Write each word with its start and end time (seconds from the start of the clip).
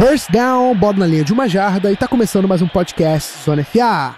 First 0.00 0.30
down, 0.32 0.74
bola 0.74 0.96
na 0.96 1.06
linha 1.06 1.22
de 1.22 1.30
uma 1.30 1.46
jarda 1.46 1.92
e 1.92 1.94
tá 1.94 2.08
começando 2.08 2.48
mais 2.48 2.62
um 2.62 2.66
podcast 2.66 3.44
Zona 3.44 3.62
FA. 3.62 4.16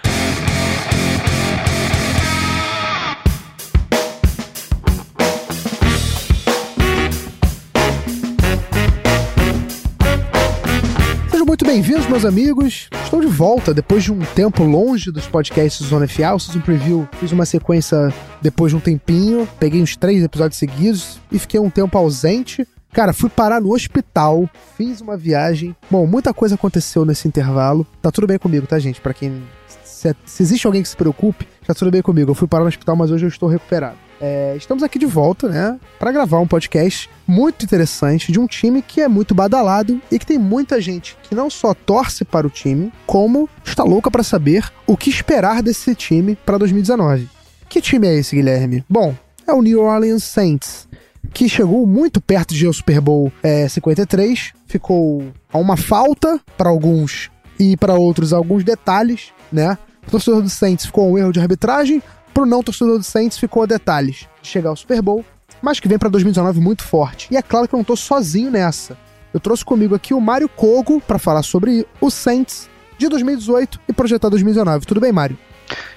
Sejam 11.29 11.45
muito 11.45 11.65
bem-vindos, 11.65 12.07
meus 12.07 12.23
amigos. 12.23 12.87
Estou 13.03 13.19
de 13.19 13.27
volta 13.27 13.73
depois 13.73 14.05
de 14.05 14.13
um 14.13 14.19
tempo 14.19 14.63
longe 14.63 15.11
dos 15.11 15.27
podcasts 15.27 15.85
Zona 15.85 16.07
FA. 16.07 16.33
O 16.33 16.39
Season 16.39 16.61
Preview 16.61 17.09
fiz 17.19 17.33
uma 17.33 17.45
sequência 17.45 17.97
depois 18.41 18.71
de 18.71 18.77
um 18.77 18.79
tempinho. 18.79 19.45
Peguei 19.59 19.81
uns 19.81 19.97
três 19.97 20.23
episódios 20.23 20.57
seguidos 20.57 21.19
e 21.29 21.37
fiquei 21.37 21.59
um 21.59 21.69
tempo 21.69 21.97
ausente. 21.97 22.65
Cara, 22.93 23.11
fui 23.11 23.27
parar 23.27 23.59
no 23.59 23.73
hospital, 23.73 24.47
fiz 24.77 25.01
uma 25.01 25.17
viagem. 25.17 25.75
Bom, 25.89 26.05
muita 26.05 26.31
coisa 26.31 26.53
aconteceu 26.53 27.03
nesse 27.03 27.27
intervalo. 27.27 27.87
Tá 27.99 28.11
tudo 28.11 28.27
bem 28.27 28.37
comigo, 28.37 28.67
tá, 28.67 28.77
gente? 28.77 29.01
Para 29.01 29.15
quem. 29.15 29.41
Se, 29.83 30.15
se, 30.23 30.43
existe 30.43 30.67
alguém 30.67 30.83
que 30.83 30.89
se 30.89 30.95
preocupe, 30.95 31.47
tá 31.65 31.73
tudo 31.73 31.89
bem 31.89 32.03
comigo. 32.03 32.29
Eu 32.29 32.35
fui 32.35 32.47
parar 32.47 32.63
no 32.63 32.67
hospital, 32.67 32.95
mas 32.95 33.09
hoje 33.09 33.25
eu 33.25 33.29
estou 33.29 33.49
recuperado. 33.49 33.97
É, 34.21 34.53
estamos 34.55 34.83
aqui 34.83 34.99
de 34.99 35.07
volta, 35.07 35.49
né? 35.49 35.79
Para 35.97 36.11
gravar 36.11 36.39
um 36.39 36.45
podcast 36.45 37.09
muito 37.25 37.65
interessante 37.65 38.31
de 38.31 38.39
um 38.39 38.45
time 38.45 38.83
que 38.83 39.01
é 39.01 39.07
muito 39.07 39.33
badalado 39.33 39.99
e 40.11 40.19
que 40.19 40.25
tem 40.25 40.37
muita 40.37 40.79
gente 40.79 41.17
que 41.23 41.33
não 41.33 41.49
só 41.49 41.73
torce 41.73 42.23
para 42.23 42.45
o 42.45 42.49
time, 42.49 42.93
como 43.07 43.49
está 43.65 43.83
louca 43.83 44.11
para 44.11 44.21
saber 44.21 44.71
o 44.85 44.95
que 44.95 45.09
esperar 45.09 45.63
desse 45.63 45.95
time 45.95 46.35
para 46.35 46.59
2019. 46.59 47.27
Que 47.67 47.81
time 47.81 48.07
é 48.07 48.15
esse, 48.19 48.35
Guilherme? 48.35 48.85
Bom, 48.87 49.15
é 49.47 49.51
o 49.51 49.63
New 49.63 49.81
Orleans 49.81 50.23
Saints 50.23 50.87
que 51.33 51.49
chegou 51.49 51.85
muito 51.85 52.21
perto 52.21 52.53
de 52.53 52.65
ao 52.65 52.73
Super 52.73 53.01
Bowl 53.01 53.31
é, 53.41 53.67
53, 53.67 54.53
ficou 54.67 55.31
a 55.51 55.57
uma 55.57 55.75
falta 55.75 56.39
para 56.57 56.69
alguns 56.69 57.31
e 57.59 57.75
para 57.75 57.95
outros 57.95 58.33
alguns 58.33 58.63
detalhes, 58.63 59.33
né? 59.51 59.77
O 60.07 60.11
torcedor 60.11 60.41
do 60.41 60.49
Saints 60.49 60.85
ficou 60.85 61.11
um 61.11 61.17
erro 61.17 61.31
de 61.31 61.39
arbitragem, 61.39 62.01
para 62.33 62.43
o 62.43 62.45
não 62.45 62.63
torcedor 62.63 62.97
do 62.97 63.03
Saints 63.03 63.37
ficou 63.37 63.65
detalhes 63.65 64.27
de 64.41 64.47
chegar 64.47 64.69
ao 64.69 64.75
Super 64.75 65.01
Bowl, 65.01 65.25
mas 65.61 65.79
que 65.79 65.87
vem 65.87 65.97
para 65.97 66.09
2019 66.09 66.59
muito 66.59 66.83
forte. 66.83 67.27
E 67.31 67.37
é 67.37 67.41
claro 67.41 67.67
que 67.67 67.73
eu 67.73 67.77
não 67.77 67.81
estou 67.81 67.95
sozinho 67.95 68.51
nessa. 68.51 68.97
Eu 69.33 69.39
trouxe 69.39 69.63
comigo 69.65 69.95
aqui 69.95 70.13
o 70.13 70.21
Mário 70.21 70.49
Kogo 70.49 71.01
para 71.01 71.17
falar 71.17 71.41
sobre 71.41 71.87
o 71.99 72.11
Saints 72.11 72.69
de 72.97 73.07
2018 73.07 73.79
e 73.87 73.93
projetar 73.93 74.29
2019. 74.29 74.85
Tudo 74.85 75.01
bem, 75.01 75.11
Mário? 75.11 75.37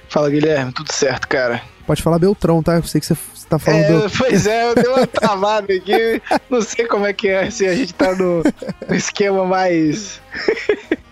Fala, 0.09 0.31
Guilherme. 0.31 0.73
Tudo 0.73 0.93
certo, 0.93 1.29
cara. 1.29 1.61
Pode 1.87 2.03
falar 2.03 2.19
Beltrão, 2.19 2.63
tá? 2.63 2.75
Eu 2.75 2.83
sei 2.83 3.01
que 3.01 3.07
você 3.07 3.17
tá 3.49 3.59
falando. 3.61 4.07
É. 4.07 4.09
Pois 4.19 4.47
é, 4.47 4.69
eu 4.69 4.75
dei 4.75 4.89
uma 4.89 5.07
travada 5.07 5.73
aqui. 5.73 6.21
Não 6.51 6.61
sei 6.61 6.85
como 6.87 7.07
é 7.07 7.13
que 7.13 7.29
é, 7.29 7.49
se 7.49 7.65
a 7.65 7.75
gente 7.75 7.95
tá 7.95 8.13
no, 8.15 8.43
no 8.89 8.95
esquema 8.95 9.45
mais. 9.45 10.21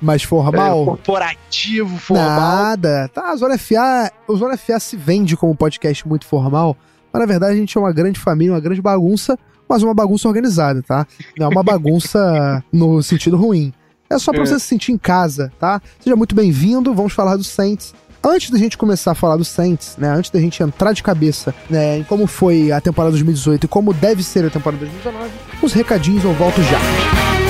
Mais 0.02 0.24
formal? 0.24 0.82
É, 0.82 0.84
corporativo, 0.84 1.96
formal. 1.96 2.26
Nada. 2.26 3.08
Tá, 3.14 3.30
a 3.30 3.36
Zona 3.36 3.56
FA. 3.56 4.10
O 4.26 4.36
Zona 4.36 4.56
FA 4.56 4.80
se 4.80 4.96
vende 4.96 5.36
como 5.36 5.52
um 5.52 5.56
podcast 5.56 6.06
muito 6.08 6.26
formal, 6.26 6.76
mas 7.12 7.20
na 7.20 7.26
verdade 7.26 7.52
a 7.52 7.56
gente 7.56 7.76
é 7.78 7.80
uma 7.80 7.92
grande 7.92 8.18
família, 8.18 8.52
uma 8.52 8.60
grande 8.60 8.82
bagunça, 8.82 9.38
mas 9.68 9.82
uma 9.84 9.94
bagunça 9.94 10.26
organizada, 10.26 10.82
tá? 10.82 11.06
Não 11.38 11.46
é 11.46 11.48
uma 11.50 11.62
bagunça 11.62 12.64
no 12.72 13.00
sentido 13.00 13.36
ruim. 13.36 13.72
É 14.10 14.18
só 14.18 14.32
pra 14.32 14.42
é. 14.42 14.46
você 14.46 14.58
se 14.58 14.66
sentir 14.66 14.90
em 14.90 14.98
casa, 14.98 15.52
tá? 15.58 15.80
Seja 16.00 16.16
muito 16.16 16.34
bem-vindo, 16.34 16.92
vamos 16.92 17.12
falar 17.12 17.36
do 17.36 17.44
Saints 17.44 17.94
antes 18.24 18.50
da 18.50 18.58
gente 18.58 18.78
começar 18.78 19.12
a 19.12 19.14
falar 19.14 19.36
do 19.36 19.44
Saints, 19.44 19.96
né, 19.98 20.08
antes 20.08 20.30
da 20.30 20.40
gente 20.40 20.62
entrar 20.62 20.92
de 20.92 21.02
cabeça 21.02 21.54
né, 21.68 21.98
em 21.98 22.04
como 22.04 22.26
foi 22.26 22.72
a 22.72 22.80
temporada 22.80 23.12
2018 23.12 23.64
e 23.64 23.68
como 23.68 23.92
deve 23.92 24.22
ser 24.22 24.44
a 24.44 24.50
temporada 24.50 24.84
2019, 24.84 25.30
os 25.62 25.72
recadinhos 25.72 26.24
eu 26.24 26.32
volto 26.32 26.62
já. 26.62 26.78
Podcast 26.78 27.43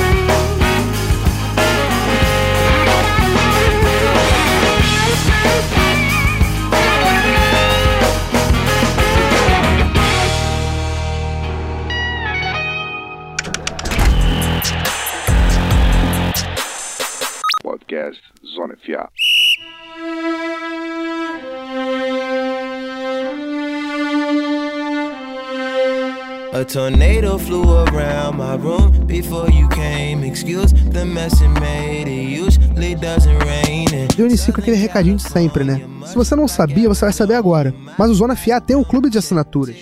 tornado 26.74 27.38
flew 27.38 27.62
around 27.62 28.36
my 28.36 28.56
room 28.56 28.90
before 29.06 29.48
you 29.48 29.68
came. 29.68 30.28
Excuse 30.28 30.72
the 30.90 31.04
mess 31.04 31.40
it 31.40 31.48
made. 31.60 32.08
It 32.08 32.36
usually 32.36 32.96
doesn't 32.96 33.38
rain. 33.44 34.08
Inicio 34.18 34.52
com 34.52 34.60
aquele 34.60 34.76
recadinho 34.76 35.16
de 35.16 35.22
sempre, 35.22 35.62
né? 35.62 35.80
Se 36.04 36.16
você 36.16 36.34
não 36.34 36.48
sabia, 36.48 36.88
você 36.88 37.04
vai 37.04 37.12
saber 37.12 37.34
agora. 37.34 37.72
Mas 37.96 38.10
o 38.10 38.14
Zona 38.14 38.34
FA 38.34 38.60
tem 38.60 38.74
um 38.74 38.82
clube 38.82 39.08
de 39.08 39.18
assinaturas. 39.18 39.76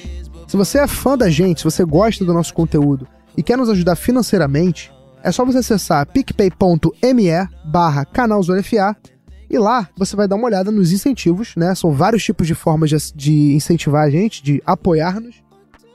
Se 0.47 0.55
você 0.55 0.81
é 0.81 0.87
fã 0.87 1.17
da 1.17 1.31
gente, 1.31 1.59
se 1.61 1.65
você 1.65 1.83
gosta 1.83 2.27
do 2.27 2.35
nosso 2.35 2.53
conteúdo 2.53 3.09
e 3.35 3.43
quer 3.43 3.57
nos 3.57 3.71
ajudar 3.71 3.97
financeiramente, 3.97 4.93
é 5.25 5.33
só 5.33 5.47
você 5.47 5.59
acessar 5.59 6.05
picpay.me 6.07 7.49
barra 7.65 8.05
canal 8.05 8.43
Zona 8.43 8.63
FA 8.63 8.95
e 9.49 9.59
lá 9.59 9.89
você 9.97 10.15
vai 10.15 10.29
dar 10.29 10.37
uma 10.37 10.45
olhada 10.45 10.71
nos 10.71 10.93
incentivos, 10.93 11.55
né? 11.57 11.75
São 11.75 11.91
vários 11.93 12.23
tipos 12.23 12.47
de 12.47 12.55
formas 12.55 12.91
de 13.15 13.55
incentivar 13.55 14.05
a 14.05 14.11
gente, 14.11 14.43
de 14.43 14.63
apoiar-nos 14.67 15.43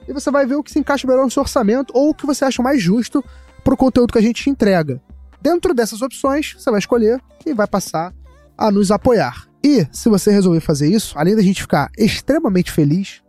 e 0.08 0.14
você 0.14 0.32
vai 0.32 0.46
ver 0.46 0.56
o 0.56 0.64
que 0.64 0.72
se 0.72 0.80
encaixa 0.80 1.08
melhor 1.08 1.24
no 1.24 1.32
seu 1.32 1.42
orçamento 1.42 1.92
ou 1.94 2.10
o 2.10 2.14
que 2.14 2.26
você 2.26 2.46
acha 2.46 2.62
mais 2.64 2.82
justo 2.82 3.24
para 3.64 3.74
o 3.74 3.78
conteúdo 3.78 4.14
que 4.14 4.20
a 4.20 4.22
gente 4.22 4.44
te 4.44 4.50
entrega. 4.50 5.02
Dentro 5.42 5.74
dessas 5.74 6.02
opções, 6.02 6.56
você 6.58 6.70
vai 6.72 6.80
escolher 6.80 7.22
e 7.46 7.54
vai 7.54 7.68
passar 7.68 8.14
a 8.58 8.72
nos 8.72 8.92
apoiar. 8.92 9.48
E 9.64 9.86
se 9.92 10.10
você 10.10 10.32
resolver 10.32 10.62
fazer 10.62 10.90
isso, 10.90 11.18
além 11.18 11.36
da 11.36 11.42
gente 11.42 11.62
ficar 11.62 11.90
extremamente 11.98 12.72
feliz, 12.72 13.22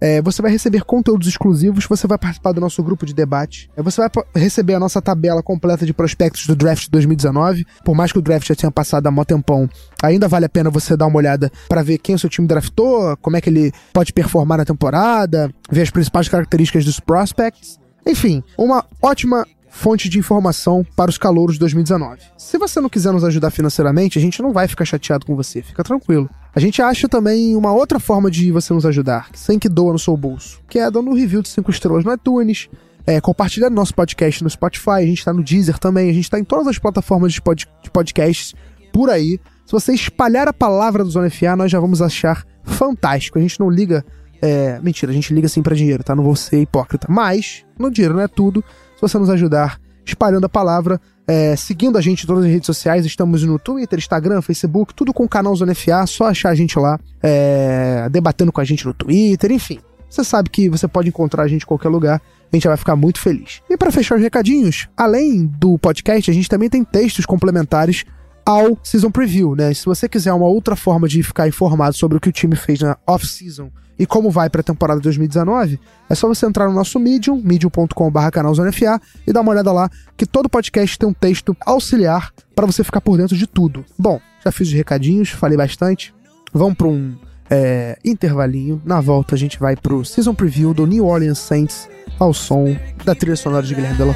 é, 0.00 0.22
você 0.22 0.40
vai 0.40 0.50
receber 0.50 0.84
conteúdos 0.84 1.28
exclusivos, 1.28 1.86
você 1.86 2.06
vai 2.06 2.18
participar 2.18 2.52
do 2.52 2.60
nosso 2.60 2.82
grupo 2.82 3.04
de 3.04 3.12
debate, 3.12 3.70
é, 3.76 3.82
você 3.82 4.00
vai 4.00 4.10
receber 4.34 4.74
a 4.74 4.80
nossa 4.80 5.02
tabela 5.02 5.42
completa 5.42 5.84
de 5.84 5.92
prospectos 5.92 6.46
do 6.46 6.56
draft 6.56 6.88
2019. 6.90 7.66
Por 7.84 7.94
mais 7.94 8.12
que 8.12 8.18
o 8.18 8.22
draft 8.22 8.46
já 8.46 8.54
tenha 8.54 8.70
passado 8.70 9.06
há 9.06 9.10
mó 9.10 9.24
tempão, 9.24 9.68
ainda 10.02 10.28
vale 10.28 10.46
a 10.46 10.48
pena 10.48 10.70
você 10.70 10.96
dar 10.96 11.06
uma 11.06 11.18
olhada 11.18 11.50
para 11.68 11.82
ver 11.82 11.98
quem 11.98 12.14
o 12.14 12.18
seu 12.18 12.30
time 12.30 12.46
draftou, 12.46 13.16
como 13.18 13.36
é 13.36 13.40
que 13.40 13.50
ele 13.50 13.72
pode 13.92 14.12
performar 14.12 14.58
na 14.58 14.64
temporada, 14.64 15.52
ver 15.70 15.82
as 15.82 15.90
principais 15.90 16.28
características 16.28 16.84
dos 16.84 16.98
prospects. 16.98 17.78
Enfim, 18.06 18.42
uma 18.56 18.84
ótima 19.02 19.46
fonte 19.70 20.08
de 20.08 20.18
informação 20.18 20.84
para 20.96 21.10
os 21.10 21.16
calouros 21.16 21.54
de 21.54 21.60
2019. 21.60 22.20
Se 22.36 22.58
você 22.58 22.80
não 22.80 22.88
quiser 22.88 23.12
nos 23.12 23.24
ajudar 23.24 23.50
financeiramente, 23.50 24.18
a 24.18 24.22
gente 24.22 24.42
não 24.42 24.52
vai 24.52 24.66
ficar 24.66 24.84
chateado 24.84 25.24
com 25.24 25.36
você, 25.36 25.62
fica 25.62 25.84
tranquilo. 25.84 26.28
A 26.54 26.58
gente 26.60 26.82
acha 26.82 27.08
também 27.08 27.54
uma 27.54 27.72
outra 27.72 28.00
forma 28.00 28.30
de 28.30 28.50
você 28.50 28.72
nos 28.72 28.84
ajudar, 28.84 29.28
sem 29.34 29.58
que 29.58 29.68
doa 29.68 29.92
no 29.92 29.98
seu 29.98 30.16
bolso, 30.16 30.60
que 30.68 30.78
é 30.78 30.90
dando 30.90 31.10
um 31.10 31.14
review 31.14 31.42
de 31.42 31.48
5 31.48 31.70
estrelas 31.70 32.04
no 32.04 32.12
iTunes, 32.12 32.68
é, 33.06 33.20
compartilhando 33.20 33.74
nosso 33.74 33.94
podcast 33.94 34.42
no 34.42 34.50
Spotify, 34.50 34.90
a 34.90 35.06
gente 35.06 35.24
tá 35.24 35.32
no 35.32 35.42
Deezer 35.42 35.78
também, 35.78 36.10
a 36.10 36.12
gente 36.12 36.28
tá 36.28 36.38
em 36.38 36.44
todas 36.44 36.66
as 36.66 36.78
plataformas 36.78 37.32
de, 37.32 37.40
pod, 37.40 37.66
de 37.82 37.90
podcasts 37.90 38.54
por 38.92 39.10
aí. 39.10 39.38
Se 39.64 39.72
você 39.72 39.92
espalhar 39.92 40.48
a 40.48 40.52
palavra 40.52 41.04
do 41.04 41.10
Zona 41.10 41.30
FA, 41.30 41.54
nós 41.56 41.70
já 41.70 41.78
vamos 41.78 42.02
achar 42.02 42.44
fantástico. 42.64 43.38
A 43.38 43.42
gente 43.42 43.58
não 43.60 43.70
liga. 43.70 44.04
É, 44.42 44.80
mentira, 44.80 45.12
a 45.12 45.14
gente 45.14 45.32
liga 45.32 45.48
sim 45.48 45.62
para 45.62 45.76
dinheiro, 45.76 46.02
tá? 46.02 46.14
Não 46.14 46.24
vou 46.24 46.34
ser 46.34 46.60
hipócrita. 46.60 47.06
Mas, 47.08 47.64
no 47.78 47.90
dinheiro 47.90 48.14
não 48.14 48.22
é 48.22 48.28
tudo. 48.28 48.64
Se 48.96 49.02
você 49.02 49.18
nos 49.18 49.30
ajudar 49.30 49.78
espalhando 50.10 50.44
a 50.44 50.48
palavra, 50.48 51.00
é, 51.26 51.54
seguindo 51.56 51.96
a 51.96 52.00
gente 52.00 52.24
em 52.24 52.26
todas 52.26 52.44
as 52.44 52.50
redes 52.50 52.66
sociais, 52.66 53.06
estamos 53.06 53.42
no 53.44 53.58
Twitter, 53.58 53.98
Instagram, 53.98 54.42
Facebook, 54.42 54.94
tudo 54.94 55.12
com 55.12 55.24
o 55.24 55.28
canal 55.28 55.54
Zona 55.54 55.74
FA, 55.74 56.06
só 56.06 56.26
achar 56.26 56.50
a 56.50 56.54
gente 56.54 56.78
lá, 56.78 56.98
é, 57.22 58.08
debatendo 58.10 58.52
com 58.52 58.60
a 58.60 58.64
gente 58.64 58.86
no 58.86 58.94
Twitter, 58.94 59.52
enfim. 59.52 59.78
Você 60.08 60.24
sabe 60.24 60.50
que 60.50 60.68
você 60.68 60.88
pode 60.88 61.08
encontrar 61.08 61.44
a 61.44 61.48
gente 61.48 61.62
em 61.62 61.66
qualquer 61.66 61.88
lugar, 61.88 62.20
a 62.52 62.56
gente 62.56 62.66
vai 62.66 62.76
ficar 62.76 62.96
muito 62.96 63.20
feliz. 63.20 63.62
E 63.70 63.76
para 63.76 63.92
fechar 63.92 64.16
os 64.16 64.20
recadinhos, 64.20 64.88
além 64.96 65.46
do 65.46 65.78
podcast, 65.78 66.28
a 66.30 66.34
gente 66.34 66.48
também 66.48 66.68
tem 66.68 66.82
textos 66.82 67.24
complementares 67.24 68.04
ao 68.44 68.76
Season 68.82 69.10
Preview, 69.10 69.54
né? 69.54 69.72
Se 69.72 69.86
você 69.86 70.08
quiser 70.08 70.32
uma 70.32 70.46
outra 70.46 70.74
forma 70.74 71.06
de 71.06 71.22
ficar 71.22 71.46
informado 71.46 71.96
sobre 71.96 72.16
o 72.16 72.20
que 72.20 72.28
o 72.28 72.32
time 72.32 72.56
fez 72.56 72.80
na 72.80 72.96
off-season 73.06 73.70
e 74.00 74.06
como 74.06 74.30
vai 74.30 74.48
para 74.48 74.62
a 74.62 74.64
temporada 74.64 74.98
2019, 74.98 75.78
é 76.08 76.14
só 76.14 76.26
você 76.26 76.46
entrar 76.46 76.66
no 76.66 76.72
nosso 76.72 76.98
Medium, 76.98 77.38
medium.com.br 77.44 78.30
canalzonefa 78.32 78.98
e 79.26 79.32
dar 79.32 79.42
uma 79.42 79.52
olhada 79.52 79.70
lá, 79.70 79.90
que 80.16 80.24
todo 80.24 80.48
podcast 80.48 80.98
tem 80.98 81.06
um 81.06 81.12
texto 81.12 81.54
auxiliar 81.66 82.32
para 82.54 82.64
você 82.64 82.82
ficar 82.82 83.02
por 83.02 83.18
dentro 83.18 83.36
de 83.36 83.46
tudo. 83.46 83.84
Bom, 83.98 84.18
já 84.42 84.50
fiz 84.50 84.68
os 84.68 84.74
recadinhos, 84.74 85.28
falei 85.28 85.58
bastante. 85.58 86.14
Vamos 86.50 86.78
para 86.78 86.86
um 86.86 87.14
é, 87.50 87.98
intervalinho. 88.02 88.80
Na 88.86 89.02
volta 89.02 89.34
a 89.34 89.38
gente 89.38 89.60
vai 89.60 89.76
pro 89.76 90.02
Season 90.02 90.34
Preview 90.34 90.72
do 90.72 90.86
New 90.86 91.04
Orleans 91.04 91.38
Saints 91.38 91.86
ao 92.18 92.32
som 92.32 92.74
da 93.04 93.14
trilha 93.14 93.36
sonora 93.36 93.66
de 93.66 93.74
Guilherme 93.74 93.98
Della. 93.98 94.14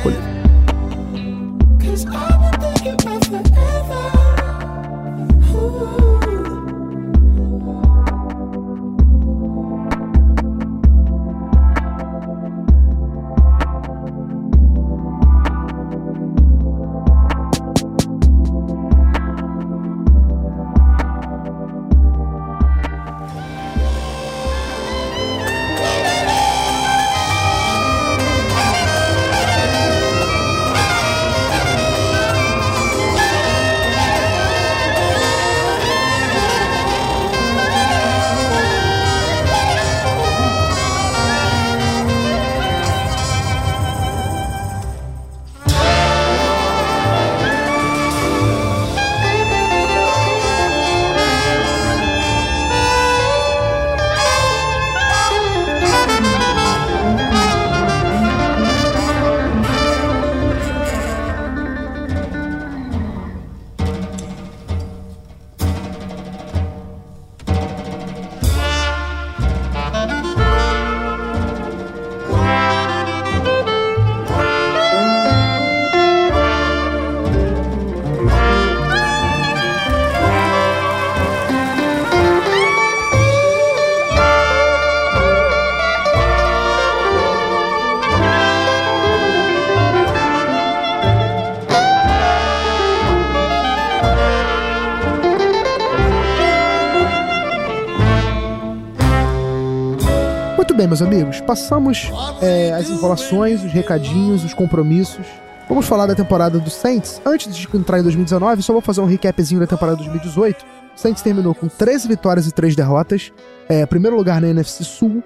Bem, 100.72 100.86
meus 100.86 101.02
amigos, 101.02 101.40
passamos 101.40 102.10
é, 102.40 102.72
as 102.72 102.88
enrolações, 102.88 103.62
os 103.64 103.72
recadinhos, 103.72 104.44
os 104.44 104.54
compromissos. 104.54 105.26
Vamos 105.68 105.86
falar 105.86 106.06
da 106.06 106.14
temporada 106.14 106.58
do 106.60 106.70
Saints. 106.70 107.20
Antes 107.26 107.56
de 107.56 107.68
entrar 107.76 107.98
em 107.98 108.02
2019, 108.02 108.62
só 108.62 108.72
vou 108.72 108.80
fazer 108.80 109.00
um 109.00 109.04
recapzinho 109.04 109.60
da 109.60 109.66
temporada 109.66 109.96
2018. 109.96 110.64
O 110.64 110.98
Saints 110.98 111.22
terminou 111.22 111.54
com 111.54 111.66
13 111.66 112.06
vitórias 112.06 112.46
e 112.46 112.52
3 112.52 112.76
derrotas, 112.76 113.32
é, 113.68 113.84
primeiro 113.84 114.16
lugar 114.16 114.40
na 114.40 114.48
NFC 114.48 114.84
Sul, 114.84 115.22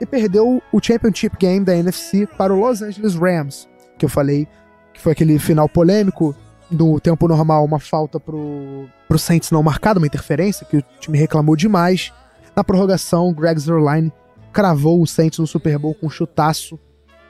e 0.00 0.06
perdeu 0.06 0.62
o 0.72 0.80
Championship 0.82 1.36
Game 1.38 1.64
da 1.64 1.76
NFC 1.76 2.26
para 2.26 2.54
o 2.54 2.58
Los 2.58 2.80
Angeles 2.80 3.14
Rams, 3.14 3.68
que 3.98 4.04
eu 4.04 4.08
falei 4.08 4.48
que 4.94 5.00
foi 5.00 5.12
aquele 5.12 5.38
final 5.38 5.68
polêmico 5.68 6.34
do 6.70 6.98
tempo 6.98 7.28
normal, 7.28 7.64
uma 7.64 7.78
falta 7.78 8.18
pro, 8.18 8.88
pro 9.06 9.18
Saints 9.18 9.50
não 9.50 9.62
marcada, 9.62 10.00
uma 10.00 10.06
interferência, 10.06 10.64
que 10.64 10.78
o 10.78 10.84
time 10.98 11.18
reclamou 11.18 11.54
demais. 11.54 12.12
Na 12.56 12.64
prorrogação, 12.64 13.32
Greg 13.32 13.60
Zerline 13.60 14.12
cravou 14.52 15.00
o 15.00 15.06
Saints 15.06 15.38
no 15.38 15.46
Super 15.46 15.78
Bowl 15.78 15.94
com 15.94 16.06
um 16.06 16.10
chutaço 16.10 16.78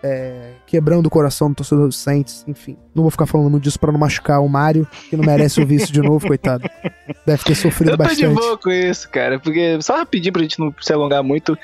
é, 0.03 0.53
quebrando 0.67 1.07
o 1.07 1.11
coração 1.11 1.51
do 1.51 1.57
torcedor 1.57 1.87
do 1.87 1.93
Saints, 1.93 2.45
enfim. 2.49 2.77
Não 2.95 3.03
vou 3.03 3.11
ficar 3.11 3.27
falando 3.27 3.51
muito 3.51 3.65
disso 3.65 3.79
pra 3.79 3.93
não 3.93 3.99
machucar 3.99 4.41
o 4.41 4.49
Mário, 4.49 4.87
que 5.09 5.17
não 5.17 5.25
merece 5.25 5.61
ouvir 5.61 5.77
isso 5.77 5.93
de 5.93 6.01
novo, 6.01 6.27
coitado. 6.27 6.69
Deve 7.27 7.45
ter 7.45 7.55
sofrido 7.55 7.97
bastante. 7.97 8.23
Eu 8.23 8.35
tô 8.35 8.41
de 8.41 8.47
boa 8.47 8.59
com 8.59 8.71
isso, 8.71 9.09
cara, 9.11 9.39
porque 9.39 9.81
só 9.83 9.97
rapidinho 9.97 10.33
pra 10.33 10.43
gente 10.43 10.59
não 10.59 10.75
se 10.81 10.93
alongar 10.93 11.23
muito, 11.23 11.57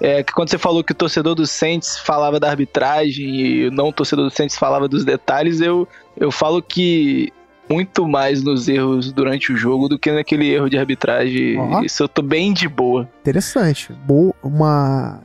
é 0.00 0.22
que 0.22 0.32
quando 0.32 0.50
você 0.50 0.58
falou 0.58 0.82
que 0.82 0.92
o 0.92 0.96
torcedor 0.96 1.34
do 1.34 1.46
Saints 1.46 1.98
falava 1.98 2.40
da 2.40 2.50
arbitragem 2.50 3.40
e 3.40 3.68
o 3.68 3.70
não 3.70 3.92
torcedor 3.92 4.24
do 4.24 4.34
Saints 4.34 4.56
falava 4.56 4.88
dos 4.88 5.04
detalhes, 5.04 5.60
eu, 5.60 5.86
eu 6.16 6.30
falo 6.30 6.60
que 6.60 7.32
muito 7.68 8.06
mais 8.06 8.42
nos 8.42 8.68
erros 8.68 9.12
durante 9.12 9.52
o 9.52 9.56
jogo 9.56 9.88
do 9.88 9.98
que 9.98 10.10
naquele 10.12 10.48
erro 10.48 10.68
de 10.68 10.78
arbitragem. 10.78 11.58
Uhum. 11.58 11.82
Isso 11.82 12.02
eu 12.02 12.08
tô 12.08 12.22
bem 12.22 12.52
de 12.52 12.68
boa. 12.68 13.08
Interessante. 13.20 13.92
Boa, 14.06 14.34
uma 14.42 15.22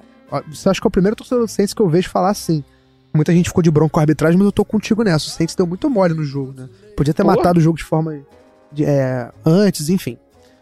você 0.47 0.69
acha 0.69 0.80
que 0.80 0.86
é 0.86 0.89
o 0.89 0.91
primeiro 0.91 1.15
torcedor 1.15 1.45
do 1.45 1.50
Saints 1.50 1.74
que 1.74 1.81
eu 1.81 1.89
vejo 1.89 2.09
falar 2.09 2.30
assim. 2.30 2.63
Muita 3.13 3.33
gente 3.33 3.50
ficou 3.50 3.63
de 3.63 3.71
bronco 3.71 3.94
com 3.94 4.00
a 4.00 4.03
arbitragem, 4.03 4.38
mas 4.38 4.45
eu 4.45 4.51
tô 4.51 4.63
contigo 4.63 5.03
nessa. 5.03 5.27
O 5.27 5.30
Saints 5.30 5.56
deu 5.56 5.65
muito 5.65 5.89
mole 5.89 6.13
no 6.13 6.24
jogo, 6.24 6.53
né? 6.56 6.69
Podia 6.95 7.13
ter 7.13 7.24
Pô. 7.24 7.30
matado 7.30 7.59
o 7.59 7.62
jogo 7.62 7.77
de 7.77 7.83
forma. 7.83 8.19
De, 8.71 8.86
é, 8.86 9.31
antes, 9.44 9.89
enfim. 9.89 10.18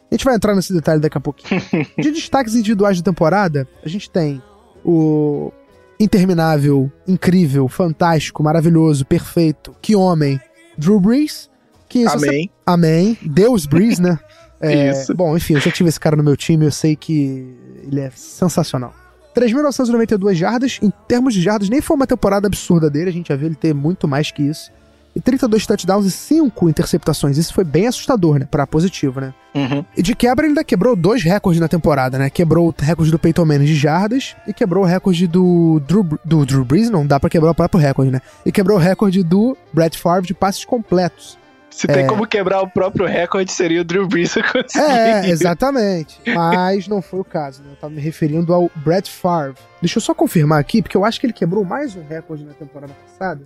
A 0.09 0.15
gente 0.15 0.23
vai 0.23 0.35
entrar 0.35 0.55
nesse 0.55 0.73
detalhe 0.73 1.01
daqui 1.01 1.17
a 1.17 1.21
pouquinho. 1.21 1.61
de 1.99 2.11
destaques 2.11 2.55
individuais 2.55 3.01
da 3.01 3.11
temporada, 3.11 3.67
a 3.83 3.89
gente 3.89 4.09
tem 4.09 4.41
o 4.85 5.51
interminável, 5.99 6.89
incrível, 7.05 7.67
fantástico, 7.67 8.41
maravilhoso, 8.41 9.05
perfeito, 9.05 9.75
que 9.81 9.95
homem, 9.95 10.39
Drew 10.77 10.99
Brees. 11.01 11.49
Que 11.87 12.05
Amém. 12.05 12.19
Você... 12.19 12.49
Amém. 12.65 13.17
Deus 13.21 13.65
Brees, 13.65 13.99
né? 13.99 14.19
É, 14.59 14.89
Isso. 14.89 15.13
Bom, 15.13 15.37
enfim, 15.37 15.53
eu 15.53 15.59
já 15.59 15.69
tive 15.69 15.87
esse 15.87 15.99
cara 15.99 16.15
no 16.15 16.23
meu 16.23 16.35
time, 16.35 16.65
eu 16.65 16.71
sei 16.71 16.95
que 16.95 17.55
ele 17.83 17.99
é 17.99 18.09
sensacional. 18.15 18.91
3.992 19.35 20.33
jardas, 20.33 20.79
em 20.81 20.91
termos 21.07 21.35
de 21.35 21.43
jardas, 21.43 21.69
nem 21.69 21.79
foi 21.79 21.95
uma 21.95 22.07
temporada 22.07 22.47
absurda 22.47 22.89
dele, 22.89 23.09
a 23.09 23.13
gente 23.13 23.27
já 23.27 23.35
viu 23.35 23.47
ele 23.47 23.55
ter 23.55 23.73
muito 23.73 24.07
mais 24.07 24.31
que 24.31 24.41
isso. 24.41 24.71
E 25.15 25.21
32 25.21 25.65
touchdowns 25.65 26.05
e 26.05 26.11
5 26.11 26.69
interceptações. 26.69 27.37
Isso 27.37 27.51
foi 27.51 27.63
bem 27.63 27.87
assustador, 27.87 28.37
né? 28.37 28.47
Pra 28.49 28.67
positivo, 28.67 29.19
né? 29.19 29.33
Uhum. 29.55 29.83
E 29.95 30.03
de 30.03 30.15
quebra, 30.15 30.45
ele 30.45 30.51
ainda 30.51 30.63
quebrou 30.63 30.95
dois 30.95 31.23
recordes 31.23 31.59
na 31.59 31.67
temporada, 31.67 32.19
né? 32.19 32.29
Quebrou 32.29 32.67
o 32.67 32.75
recorde 32.77 33.09
do 33.09 33.17
Peyton 33.17 33.43
Manning 33.43 33.65
de 33.65 33.75
jardas 33.75 34.35
e 34.47 34.53
quebrou 34.53 34.83
o 34.83 34.87
recorde 34.87 35.25
do 35.25 35.81
Drew, 35.87 36.03
do 36.23 36.45
Drew 36.45 36.63
Brees, 36.63 36.91
não 36.91 37.05
dá 37.05 37.19
pra 37.19 37.31
quebrar 37.31 37.49
o 37.49 37.55
próprio 37.55 37.81
recorde, 37.81 38.11
né? 38.11 38.21
E 38.45 38.51
quebrou 38.51 38.77
o 38.77 38.79
recorde 38.79 39.23
do 39.23 39.57
Brett 39.73 39.97
Favre 39.97 40.27
de 40.27 40.35
passes 40.35 40.63
completos. 40.63 41.37
Se 41.77 41.85
é... 41.87 41.93
tem 41.93 42.07
como 42.07 42.25
quebrar 42.25 42.59
o 42.61 42.67
próprio 42.67 43.05
recorde, 43.05 43.51
seria 43.51 43.81
o 43.81 43.83
Drew 43.83 44.07
Brees 44.07 44.33
É, 44.75 45.29
exatamente. 45.29 46.19
Mas 46.25 46.87
não 46.87 47.03
foi 47.03 47.19
o 47.19 47.23
caso, 47.23 47.61
né? 47.61 47.69
Eu 47.73 47.75
tava 47.75 47.93
me 47.93 48.01
referindo 48.01 48.51
ao 48.51 48.71
Brett 48.77 49.11
Favre. 49.11 49.61
Deixa 49.79 49.99
eu 49.99 50.01
só 50.01 50.11
confirmar 50.15 50.59
aqui, 50.59 50.81
porque 50.81 50.97
eu 50.97 51.05
acho 51.05 51.19
que 51.19 51.27
ele 51.27 51.33
quebrou 51.33 51.63
mais 51.63 51.95
um 51.95 52.01
recorde 52.01 52.43
na 52.43 52.53
temporada 52.53 52.91
passada. 53.05 53.41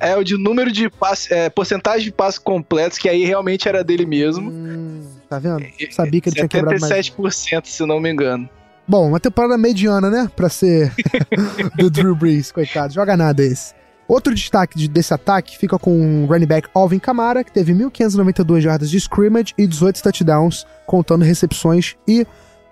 É, 0.00 0.16
o 0.16 0.24
de 0.24 0.36
número 0.36 0.72
de 0.72 0.90
passe, 0.90 1.32
é, 1.32 1.48
porcentagem 1.48 2.06
de 2.06 2.10
passes 2.10 2.40
completos, 2.40 2.98
que 2.98 3.08
aí 3.08 3.24
realmente 3.24 3.68
era 3.68 3.84
dele 3.84 4.04
mesmo. 4.04 4.50
Hum, 4.50 5.06
tá 5.28 5.38
vendo? 5.38 5.64
Sabia 5.92 6.20
que 6.20 6.28
ele 6.28 6.34
tinha 6.34 6.48
quebrado 6.48 6.80
mais. 6.80 7.08
77%, 7.08 7.66
se 7.66 7.86
não 7.86 8.00
me 8.00 8.10
engano. 8.10 8.50
Bom, 8.88 9.06
uma 9.06 9.20
temporada 9.20 9.56
mediana, 9.56 10.10
né? 10.10 10.28
Pra 10.34 10.48
ser 10.48 10.92
do 11.78 11.88
Drew 11.88 12.16
Brees, 12.16 12.50
coitado. 12.50 12.92
Joga 12.92 13.16
nada 13.16 13.44
esse. 13.44 13.75
Outro 14.08 14.34
destaque 14.34 14.86
desse 14.86 15.12
ataque 15.12 15.58
fica 15.58 15.78
com 15.78 16.24
o 16.24 16.26
running 16.26 16.46
back 16.46 16.68
Alvin 16.72 16.98
Kamara, 16.98 17.42
que 17.42 17.52
teve 17.52 17.72
1.592 17.72 18.60
jardas 18.60 18.88
de 18.88 18.98
scrimmage 18.98 19.52
e 19.58 19.66
18 19.66 20.00
touchdowns, 20.02 20.64
contando 20.86 21.24
recepções 21.24 21.96
e 22.06 22.24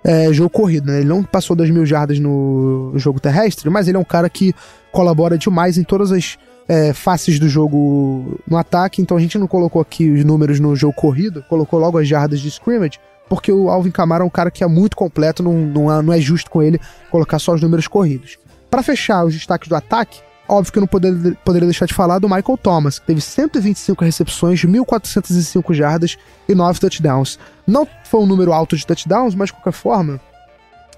é, 0.04 0.32
jogo 0.32 0.50
corrido. 0.50 0.86
Né? 0.86 0.98
Ele 0.98 1.08
não 1.08 1.24
passou 1.24 1.56
das 1.56 1.70
mil 1.70 1.84
jardas 1.84 2.20
no 2.20 2.92
jogo 2.96 3.18
terrestre, 3.18 3.68
mas 3.68 3.88
ele 3.88 3.96
é 3.96 4.00
um 4.00 4.04
cara 4.04 4.30
que 4.30 4.54
colabora 4.92 5.36
demais 5.36 5.76
em 5.76 5.82
todas 5.82 6.12
as 6.12 6.38
é, 6.68 6.92
faces 6.92 7.38
do 7.38 7.48
jogo 7.48 8.38
no 8.46 8.56
ataque, 8.56 9.02
então 9.02 9.16
a 9.16 9.20
gente 9.20 9.36
não 9.36 9.46
colocou 9.46 9.82
aqui 9.82 10.10
os 10.10 10.24
números 10.24 10.60
no 10.60 10.74
jogo 10.76 10.94
corrido, 10.94 11.44
colocou 11.48 11.78
logo 11.78 11.98
as 11.98 12.08
jardas 12.08 12.40
de 12.40 12.48
scrimmage, 12.48 12.98
porque 13.28 13.50
o 13.50 13.68
Alvin 13.68 13.90
Kamara 13.90 14.22
é 14.22 14.26
um 14.26 14.30
cara 14.30 14.50
que 14.50 14.62
é 14.62 14.66
muito 14.66 14.96
completo, 14.96 15.42
não, 15.42 15.52
não, 15.52 15.92
é, 15.92 16.02
não 16.02 16.12
é 16.12 16.20
justo 16.20 16.50
com 16.50 16.62
ele 16.62 16.80
colocar 17.10 17.38
só 17.38 17.54
os 17.54 17.60
números 17.60 17.88
corridos. 17.88 18.38
Para 18.70 18.82
fechar 18.82 19.24
os 19.24 19.34
destaques 19.34 19.68
do 19.68 19.76
ataque, 19.76 20.20
Óbvio 20.54 20.72
que 20.72 20.78
eu 20.78 20.82
não 20.82 20.86
poder, 20.86 21.36
poderia 21.44 21.66
deixar 21.66 21.86
de 21.86 21.94
falar 21.94 22.20
do 22.20 22.28
Michael 22.28 22.56
Thomas, 22.56 23.00
que 23.00 23.06
teve 23.06 23.20
125 23.20 24.04
recepções, 24.04 24.60
1.405 24.64 25.74
jardas 25.74 26.16
e 26.48 26.54
9 26.54 26.78
touchdowns. 26.78 27.38
Não 27.66 27.88
foi 28.04 28.20
um 28.20 28.26
número 28.26 28.52
alto 28.52 28.76
de 28.76 28.86
touchdowns, 28.86 29.34
mas 29.34 29.48
de 29.48 29.54
qualquer 29.54 29.72
forma, 29.72 30.20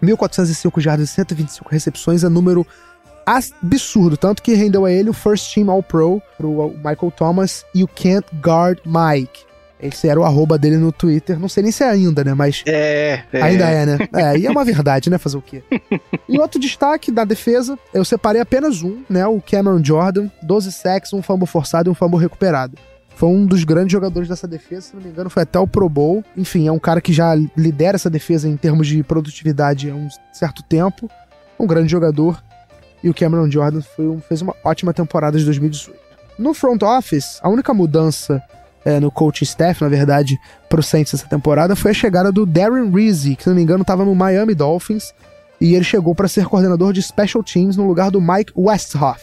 1.405 0.02 0.80
jardas 0.80 1.08
e 1.08 1.12
125 1.12 1.70
recepções 1.70 2.22
é 2.22 2.28
número 2.28 2.66
absurdo, 3.24 4.16
tanto 4.16 4.42
que 4.42 4.54
rendeu 4.54 4.84
a 4.84 4.92
ele 4.92 5.08
o 5.08 5.14
First 5.14 5.54
Team 5.54 5.70
All-Pro 5.70 6.20
pro 6.36 6.68
Michael 6.76 7.12
Thomas 7.16 7.64
e 7.74 7.82
o 7.82 7.88
Can't 7.88 8.28
Guard 8.40 8.78
Mike. 8.84 9.45
Esse 9.80 10.08
era 10.08 10.18
o 10.18 10.24
arroba 10.24 10.58
dele 10.58 10.78
no 10.78 10.90
Twitter. 10.90 11.38
Não 11.38 11.48
sei 11.48 11.62
nem 11.62 11.72
se 11.72 11.84
é 11.84 11.88
ainda, 11.88 12.24
né? 12.24 12.34
Mas. 12.34 12.62
É. 12.66 13.22
é. 13.32 13.42
Ainda 13.42 13.64
é, 13.64 13.86
né? 13.86 13.98
É, 14.14 14.38
e 14.38 14.46
é 14.46 14.50
uma 14.50 14.64
verdade, 14.64 15.10
né? 15.10 15.18
Fazer 15.18 15.36
o 15.36 15.42
quê? 15.42 15.62
e 16.28 16.38
outro 16.38 16.58
destaque 16.58 17.12
da 17.12 17.24
defesa, 17.24 17.78
eu 17.92 18.04
separei 18.04 18.40
apenas 18.40 18.82
um, 18.82 19.02
né? 19.08 19.26
O 19.26 19.40
Cameron 19.40 19.82
Jordan, 19.84 20.30
12 20.42 20.72
sacks, 20.72 21.12
um 21.12 21.22
fumble 21.22 21.46
forçado 21.46 21.88
e 21.88 21.92
um 21.92 21.94
fumble 21.94 22.18
recuperado. 22.18 22.76
Foi 23.16 23.30
um 23.30 23.46
dos 23.46 23.64
grandes 23.64 23.92
jogadores 23.92 24.28
dessa 24.28 24.46
defesa, 24.46 24.88
se 24.88 24.94
não 24.94 25.02
me 25.02 25.08
engano, 25.08 25.30
foi 25.30 25.42
até 25.42 25.58
o 25.58 25.66
Pro 25.66 25.88
Bowl. 25.88 26.22
Enfim, 26.36 26.68
é 26.68 26.72
um 26.72 26.78
cara 26.78 27.00
que 27.00 27.14
já 27.14 27.34
lidera 27.56 27.96
essa 27.96 28.10
defesa 28.10 28.46
em 28.46 28.56
termos 28.58 28.86
de 28.86 29.02
produtividade 29.02 29.90
há 29.90 29.94
um 29.94 30.08
certo 30.32 30.62
tempo. 30.62 31.10
Um 31.58 31.66
grande 31.66 31.90
jogador. 31.90 32.42
E 33.02 33.08
o 33.08 33.14
Cameron 33.14 33.50
Jordan 33.50 33.80
um, 33.98 34.20
fez 34.20 34.42
uma 34.42 34.54
ótima 34.62 34.92
temporada 34.92 35.38
de 35.38 35.44
2018. 35.46 35.98
No 36.38 36.52
front 36.52 36.82
office, 36.82 37.38
a 37.42 37.48
única 37.48 37.72
mudança 37.72 38.42
é, 38.86 39.00
no 39.00 39.10
coaching 39.10 39.44
staff, 39.44 39.82
na 39.82 39.88
verdade, 39.88 40.40
pro 40.68 40.80
Saints 40.80 41.12
essa 41.12 41.26
temporada 41.26 41.74
foi 41.74 41.90
a 41.90 41.94
chegada 41.94 42.30
do 42.30 42.46
Darren 42.46 42.88
Reese, 42.88 43.34
que 43.34 43.42
se 43.42 43.48
não 43.48 43.56
me 43.56 43.62
engano 43.62 43.82
estava 43.82 44.04
no 44.04 44.14
Miami 44.14 44.54
Dolphins, 44.54 45.12
e 45.60 45.74
ele 45.74 45.82
chegou 45.82 46.14
para 46.14 46.28
ser 46.28 46.46
coordenador 46.46 46.92
de 46.92 47.02
special 47.02 47.42
teams 47.42 47.76
no 47.76 47.84
lugar 47.84 48.12
do 48.12 48.20
Mike 48.20 48.52
Westhoff, 48.56 49.20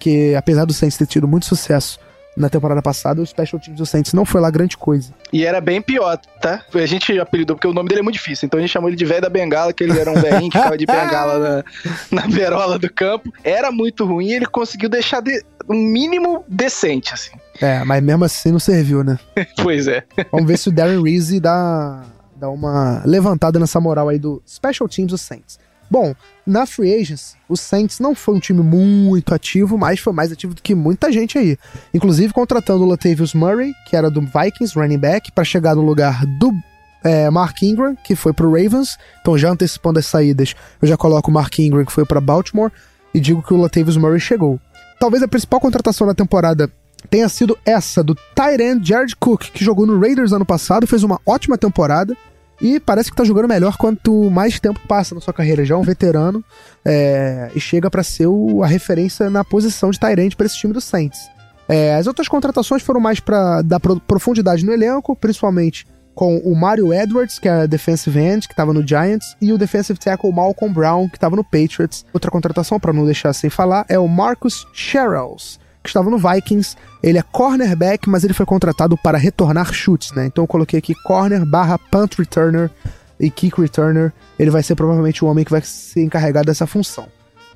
que 0.00 0.34
apesar 0.34 0.64
do 0.64 0.72
Saints 0.72 0.96
ter 0.96 1.06
tido 1.06 1.28
muito 1.28 1.44
sucesso 1.44 2.00
na 2.38 2.48
temporada 2.48 2.80
passada, 2.80 3.20
o 3.20 3.26
Special 3.26 3.60
Teams 3.60 3.78
do 3.78 3.86
Saints 3.86 4.12
não 4.12 4.24
foi 4.24 4.40
lá 4.40 4.50
grande 4.50 4.76
coisa. 4.76 5.12
E 5.32 5.44
era 5.44 5.60
bem 5.60 5.82
pior, 5.82 6.16
tá? 6.40 6.62
A 6.72 6.86
gente 6.86 7.18
apelidou, 7.18 7.56
porque 7.56 7.66
o 7.66 7.72
nome 7.72 7.88
dele 7.88 8.00
é 8.00 8.02
muito 8.02 8.14
difícil, 8.14 8.46
então 8.46 8.58
a 8.58 8.60
gente 8.60 8.70
chamou 8.70 8.88
ele 8.88 8.96
de 8.96 9.04
velho 9.04 9.22
da 9.22 9.28
bengala, 9.28 9.72
que 9.72 9.82
ele 9.82 9.98
era 9.98 10.10
um 10.10 10.14
velhinho 10.14 10.50
que 10.50 10.56
ficava 10.56 10.78
de 10.78 10.86
bengala 10.86 11.64
na, 12.10 12.22
na 12.22 12.28
berola 12.28 12.78
do 12.78 12.92
campo. 12.92 13.32
Era 13.42 13.70
muito 13.72 14.04
ruim 14.04 14.28
e 14.28 14.34
ele 14.34 14.46
conseguiu 14.46 14.88
deixar 14.88 15.20
de, 15.20 15.42
um 15.68 15.76
mínimo 15.76 16.44
decente, 16.48 17.12
assim. 17.12 17.32
É, 17.60 17.84
mas 17.84 18.02
mesmo 18.02 18.24
assim 18.24 18.52
não 18.52 18.60
serviu, 18.60 19.02
né? 19.02 19.18
pois 19.62 19.86
é. 19.86 20.04
Vamos 20.30 20.46
ver 20.46 20.56
se 20.58 20.68
o 20.68 20.72
Darren 20.72 21.02
Reese 21.02 21.40
dá, 21.40 22.04
dá 22.36 22.48
uma 22.48 23.02
levantada 23.04 23.58
nessa 23.58 23.80
moral 23.80 24.08
aí 24.08 24.18
do 24.18 24.42
Special 24.46 24.88
Teams 24.88 25.10
do 25.10 25.18
Saints. 25.18 25.58
Bom, 25.90 26.14
na 26.46 26.66
Free 26.66 26.94
Agents, 26.94 27.34
o 27.48 27.56
Saints 27.56 27.98
não 27.98 28.14
foi 28.14 28.34
um 28.34 28.40
time 28.40 28.62
muito 28.62 29.34
ativo, 29.34 29.78
mas 29.78 30.00
foi 30.00 30.12
mais 30.12 30.30
ativo 30.30 30.54
do 30.54 30.62
que 30.62 30.74
muita 30.74 31.10
gente 31.10 31.38
aí. 31.38 31.56
Inclusive 31.92 32.32
contratando 32.32 32.84
o 32.84 32.86
Latavius 32.86 33.34
Murray, 33.34 33.72
que 33.86 33.96
era 33.96 34.10
do 34.10 34.20
Vikings, 34.20 34.78
running 34.78 34.98
back, 34.98 35.32
para 35.32 35.44
chegar 35.44 35.74
no 35.74 35.82
lugar 35.82 36.26
do 36.26 36.52
é, 37.02 37.30
Mark 37.30 37.62
Ingram, 37.62 37.96
que 37.96 38.14
foi 38.14 38.32
pro 38.32 38.50
Ravens. 38.50 38.98
Então, 39.20 39.38
já 39.38 39.50
antecipando 39.50 39.98
as 39.98 40.06
saídas, 40.06 40.54
eu 40.80 40.88
já 40.88 40.96
coloco 40.96 41.30
o 41.30 41.34
Mark 41.34 41.58
Ingram, 41.58 41.84
que 41.84 41.92
foi 41.92 42.04
para 42.04 42.20
Baltimore, 42.20 42.70
e 43.14 43.20
digo 43.20 43.42
que 43.42 43.54
o 43.54 43.56
Latavius 43.56 43.96
Murray 43.96 44.20
chegou. 44.20 44.60
Talvez 45.00 45.22
a 45.22 45.28
principal 45.28 45.60
contratação 45.60 46.06
da 46.06 46.14
temporada 46.14 46.70
tenha 47.08 47.28
sido 47.28 47.56
essa, 47.64 48.02
do 48.02 48.14
Tyrant 48.34 48.84
Jared 48.84 49.14
Cook, 49.16 49.50
que 49.52 49.64
jogou 49.64 49.86
no 49.86 49.98
Raiders 49.98 50.32
ano 50.32 50.44
passado, 50.44 50.86
fez 50.86 51.02
uma 51.02 51.20
ótima 51.24 51.56
temporada 51.56 52.16
e 52.60 52.80
parece 52.80 53.10
que 53.10 53.16
tá 53.16 53.24
jogando 53.24 53.48
melhor 53.48 53.76
quanto 53.76 54.30
mais 54.30 54.58
tempo 54.58 54.80
passa 54.86 55.14
na 55.14 55.20
sua 55.20 55.32
carreira. 55.32 55.64
Já 55.64 55.74
é 55.74 55.78
um 55.78 55.82
veterano 55.82 56.44
é, 56.84 57.50
e 57.54 57.60
chega 57.60 57.90
para 57.90 58.02
ser 58.02 58.26
o, 58.26 58.62
a 58.62 58.66
referência 58.66 59.30
na 59.30 59.44
posição 59.44 59.90
de 59.90 59.98
Tyrant 59.98 60.34
para 60.34 60.46
esse 60.46 60.56
time 60.56 60.72
do 60.72 60.80
Saints. 60.80 61.18
É, 61.68 61.94
as 61.94 62.06
outras 62.06 62.28
contratações 62.28 62.82
foram 62.82 63.00
mais 63.00 63.20
para 63.20 63.62
dar 63.62 63.78
profundidade 63.78 64.64
no 64.64 64.72
elenco, 64.72 65.14
principalmente 65.14 65.86
com 66.14 66.38
o 66.38 66.56
Mario 66.56 66.92
Edwards, 66.92 67.38
que 67.38 67.48
é 67.48 67.64
defensive 67.68 68.18
end, 68.18 68.48
que 68.48 68.52
estava 68.52 68.72
no 68.72 68.84
Giants, 68.84 69.36
e 69.40 69.52
o 69.52 69.58
defensive 69.58 69.96
tackle 70.00 70.32
Malcolm 70.32 70.74
Brown, 70.74 71.08
que 71.08 71.16
estava 71.16 71.36
no 71.36 71.44
Patriots. 71.44 72.04
Outra 72.12 72.28
contratação, 72.28 72.80
para 72.80 72.92
não 72.92 73.04
deixar 73.04 73.32
sem 73.32 73.48
falar, 73.48 73.86
é 73.88 73.96
o 74.00 74.08
Marcus 74.08 74.66
Sherrills, 74.72 75.60
que 75.82 75.88
estava 75.88 76.10
no 76.10 76.18
Vikings. 76.18 76.76
Ele 77.02 77.18
é 77.18 77.22
cornerback, 77.22 78.08
mas 78.08 78.24
ele 78.24 78.34
foi 78.34 78.46
contratado 78.46 78.96
para 78.96 79.18
retornar 79.18 79.72
chutes, 79.72 80.12
né? 80.12 80.26
Então 80.26 80.44
eu 80.44 80.48
coloquei 80.48 80.78
aqui 80.78 80.94
corner 80.94 81.44
barra 81.44 81.78
punt 81.78 82.18
returner 82.18 82.70
e 83.18 83.30
kick 83.30 83.60
returner. 83.60 84.12
Ele 84.38 84.50
vai 84.50 84.62
ser 84.62 84.74
provavelmente 84.74 85.24
o 85.24 85.28
homem 85.28 85.44
que 85.44 85.50
vai 85.50 85.62
se 85.62 86.00
encarregar 86.00 86.44
dessa 86.44 86.66
função. 86.66 87.06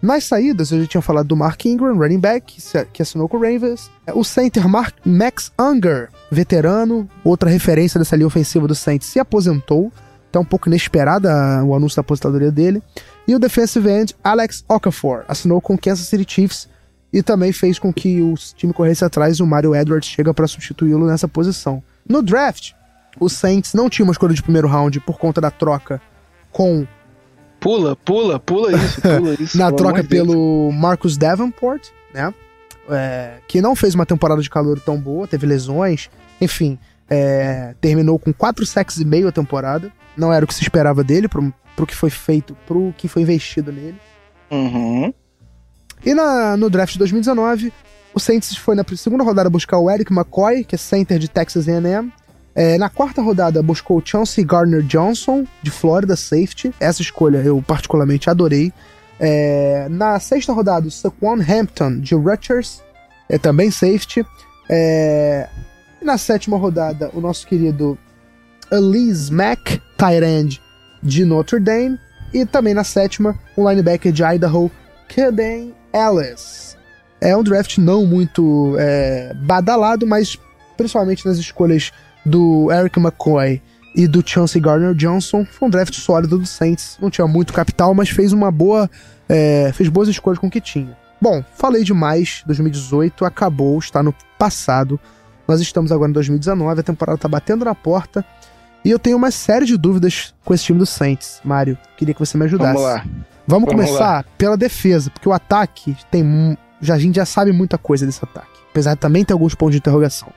Nas 0.01 0.25
saídas, 0.25 0.73
eu 0.73 0.81
já 0.81 0.87
tinha 0.89 1.01
falado 1.01 1.29
do 1.29 1.37
Mark 1.37 1.65
Ingram, 1.65 1.97
running 1.97 2.19
back, 2.19 2.57
que 2.93 3.03
assinou 3.03 3.29
com 3.29 3.37
o 3.37 3.41
Ravens. 3.41 3.89
O 4.13 4.25
center 4.25 4.69
Mark, 4.69 4.97
Max 5.05 5.53
Unger, 5.57 6.09
veterano, 6.29 7.09
outra 7.23 7.49
referência 7.49 8.01
dessa 8.01 8.17
linha 8.17 8.27
ofensiva 8.27 8.67
do 8.67 8.75
Saints, 8.75 9.07
se 9.07 9.21
aposentou. 9.21 9.93
Então, 10.29 10.43
um 10.43 10.45
pouco 10.45 10.69
inesperada 10.69 11.63
o 11.65 11.73
anúncio 11.73 11.95
da 11.95 12.01
aposentadoria 12.01 12.51
dele. 12.51 12.83
E 13.29 13.35
o 13.37 13.39
defensive 13.39 13.89
end 13.89 14.17
Alex 14.25 14.65
Okafor 14.67 15.25
assinou 15.29 15.61
com 15.61 15.75
o 15.75 15.79
Kansas 15.79 16.09
City 16.09 16.25
Chiefs 16.27 16.69
e 17.13 17.23
também 17.23 17.53
fez 17.53 17.79
com 17.79 17.93
que 17.93 18.23
o 18.23 18.35
time 18.57 18.73
corresse 18.73 19.05
atrás 19.05 19.37
e 19.37 19.43
o 19.43 19.47
Mario 19.47 19.75
Edwards 19.75 20.09
chega 20.09 20.33
para 20.33 20.47
substituí-lo 20.47 21.07
nessa 21.07 21.29
posição. 21.29 21.83
No 22.09 22.23
draft, 22.23 22.73
o 23.21 23.29
Saints 23.29 23.75
não 23.75 23.91
tinha 23.91 24.05
uma 24.05 24.13
escolha 24.13 24.35
de 24.35 24.43
primeiro 24.43 24.69
round 24.69 24.99
por 25.01 25.19
conta 25.19 25.41
da 25.41 25.51
troca 25.51 26.01
com 26.51 26.87
Pula, 27.63 27.95
pula, 27.95 28.41
pula 28.41 28.73
isso, 28.73 29.01
pula 29.19 29.37
isso. 29.39 29.57
Na 29.57 29.71
troca 29.71 30.03
pelo 30.03 30.73
Marcus 30.73 31.17
Davenport, 31.17 31.91
né? 32.13 32.35
É, 32.91 33.35
que 33.47 33.61
não 33.61 33.77
fez 33.77 33.95
uma 33.95 34.05
temporada 34.05 34.43
de 34.43 34.51
calor 34.51 34.81
tão 34.81 34.99
boa, 34.99 35.29
teve 35.29 35.47
lesões, 35.47 36.11
enfim, 36.41 36.77
é, 37.09 37.73
terminou 37.81 38.19
com 38.19 38.33
4 38.33 38.67
sacks 38.67 38.97
e 38.97 39.05
meio 39.05 39.29
a 39.29 39.33
temporada. 39.33 39.93
Não 40.17 40.33
era 40.33 40.45
o 40.45 40.49
que 40.49 40.55
se 40.55 40.63
esperava 40.63 41.05
dele, 41.05 41.29
pro, 41.29 41.55
pro 41.77 41.87
que 41.87 41.95
foi 41.95 42.11
feito, 42.11 42.57
pro 42.67 42.93
que 42.99 43.07
foi 43.07 43.23
investido 43.23 43.71
nele. 43.71 43.97
Uhum. 44.51 45.15
E 46.05 46.15
na, 46.15 46.57
no 46.57 46.69
draft 46.69 46.93
de 46.93 46.99
2019, 46.99 47.73
o 48.15 48.21
Saints 48.21 48.57
foi 48.57 48.75
na 48.75 48.85
segunda 48.97 49.25
rodada 49.25 49.49
buscar 49.49 49.79
o 49.79 49.91
Eric 49.91 50.13
McCoy, 50.13 50.65
que 50.65 50.75
é 50.75 50.79
center 50.79 51.19
de 51.19 51.29
Texas 51.29 51.69
A&M, 51.69 52.13
é, 52.55 52.77
na 52.77 52.91
quarta 52.91 53.23
rodada, 53.23 53.63
buscou 53.63 54.03
Chauncey 54.05 54.45
Gardner 54.45 54.83
Johnson, 54.83 55.47
de 55.63 55.71
Florida 55.71 56.15
Safety. 56.17 56.73
Essa 56.79 57.01
escolha 57.01 57.39
eu 57.39 57.63
particularmente 57.63 58.29
adorei. 58.29 58.73
É, 59.19 59.87
na 59.89 60.19
sexta 60.21 60.53
rodada, 60.53 60.91
Saquon 60.91 61.41
Hampton, 61.41 62.01
de 62.01 62.15
Rutgers, 62.15 62.83
é 63.29 63.39
também 63.39 63.71
safety. 63.71 64.25
É, 64.69 65.49
na 66.03 66.19
sétima 66.19 66.59
rodada, 66.59 67.11
o 67.15 67.21
nosso 67.21 67.47
querido 67.47 67.97
Elise 68.71 69.33
Mack, 69.33 69.81
tight 69.97 70.25
end, 70.25 70.61
de 71.03 71.25
Notre 71.25 71.59
Dame. 71.59 71.99
E 72.35 72.45
também 72.45 72.75
na 72.75 72.85
sétima, 72.85 73.39
o 73.57 73.69
linebacker 73.69 74.13
de 74.13 74.23
Idaho, 74.23 74.71
Kaden 75.15 75.75
Ellis. 75.93 76.77
É 77.21 77.37
um 77.37 77.43
draft 77.43 77.79
não 77.79 78.07
muito 78.07 78.75
é, 78.79 79.33
badalado, 79.35 80.07
mas 80.07 80.39
principalmente 80.77 81.27
nas 81.27 81.39
escolhas 81.39 81.93
do 82.25 82.71
Eric 82.73 82.99
McCoy 82.99 83.63
e 83.95 84.09
do 84.09 84.27
Chauncey 84.27 84.61
Gardner 84.61 84.95
Johnson. 84.95 85.45
Foi 85.45 85.69
um 85.69 85.71
draft 85.71 85.95
sólido 85.95 86.39
do 86.39 86.47
Saints. 86.47 86.99
Não 87.01 87.11
tinha 87.11 87.27
muito 87.27 87.53
capital, 87.53 87.95
mas 87.95 88.09
fez 88.09 88.33
uma 88.33 88.51
boa. 88.51 88.91
É, 89.29 89.71
fez 89.73 89.89
boas 89.89 90.09
escolhas 90.09 90.39
com 90.39 90.47
o 90.47 90.51
que 90.51 90.61
tinha. 90.61 90.97
Bom, 91.21 91.45
falei 91.55 91.85
demais. 91.85 92.43
2018 92.47 93.25
acabou, 93.25 93.79
está 93.79 94.03
no 94.03 94.15
passado. 94.39 94.99
Nós 95.47 95.61
estamos 95.61 95.93
agora 95.93 96.11
em 96.11 96.15
2019, 96.15 96.81
a 96.81 96.83
temporada 96.83 97.17
está 97.17 97.29
batendo 97.29 97.65
na 97.65 97.75
porta. 97.75 98.25
E 98.85 98.91
eu 98.91 98.99
tenho 98.99 99.17
uma 99.17 99.31
série 99.31 99.65
de 99.65 99.77
dúvidas 99.77 100.35
com 100.45 100.53
esse 100.53 100.65
time 100.65 100.79
do 100.79 100.87
Saints. 100.87 101.41
Mário, 101.45 101.79
queria 101.97 102.15
que 102.15 102.21
você 102.21 102.37
me 102.37 102.45
ajudasse. 102.47 102.75
Vamos 102.75 102.83
lá. 102.83 103.05
Vamos, 103.47 103.69
Vamos 103.69 103.87
começar 103.87 104.19
lá. 104.19 104.25
pela 104.39 104.57
defesa, 104.57 105.11
porque 105.11 105.29
o 105.29 105.33
ataque 105.33 105.97
tem. 106.11 106.57
Já, 106.81 106.95
a 106.95 106.99
gente 106.99 107.17
já 107.17 107.25
sabe 107.25 107.53
muita 107.53 107.79
coisa 107.79 108.07
desse 108.07 108.21
ataque. 108.23 108.61
Apesar 108.71 108.95
de 108.95 109.01
também 109.01 109.25
ter 109.25 109.33
alguns 109.33 109.55
pontos 109.55 109.73
de 109.73 109.79
interrogação. 109.79 110.29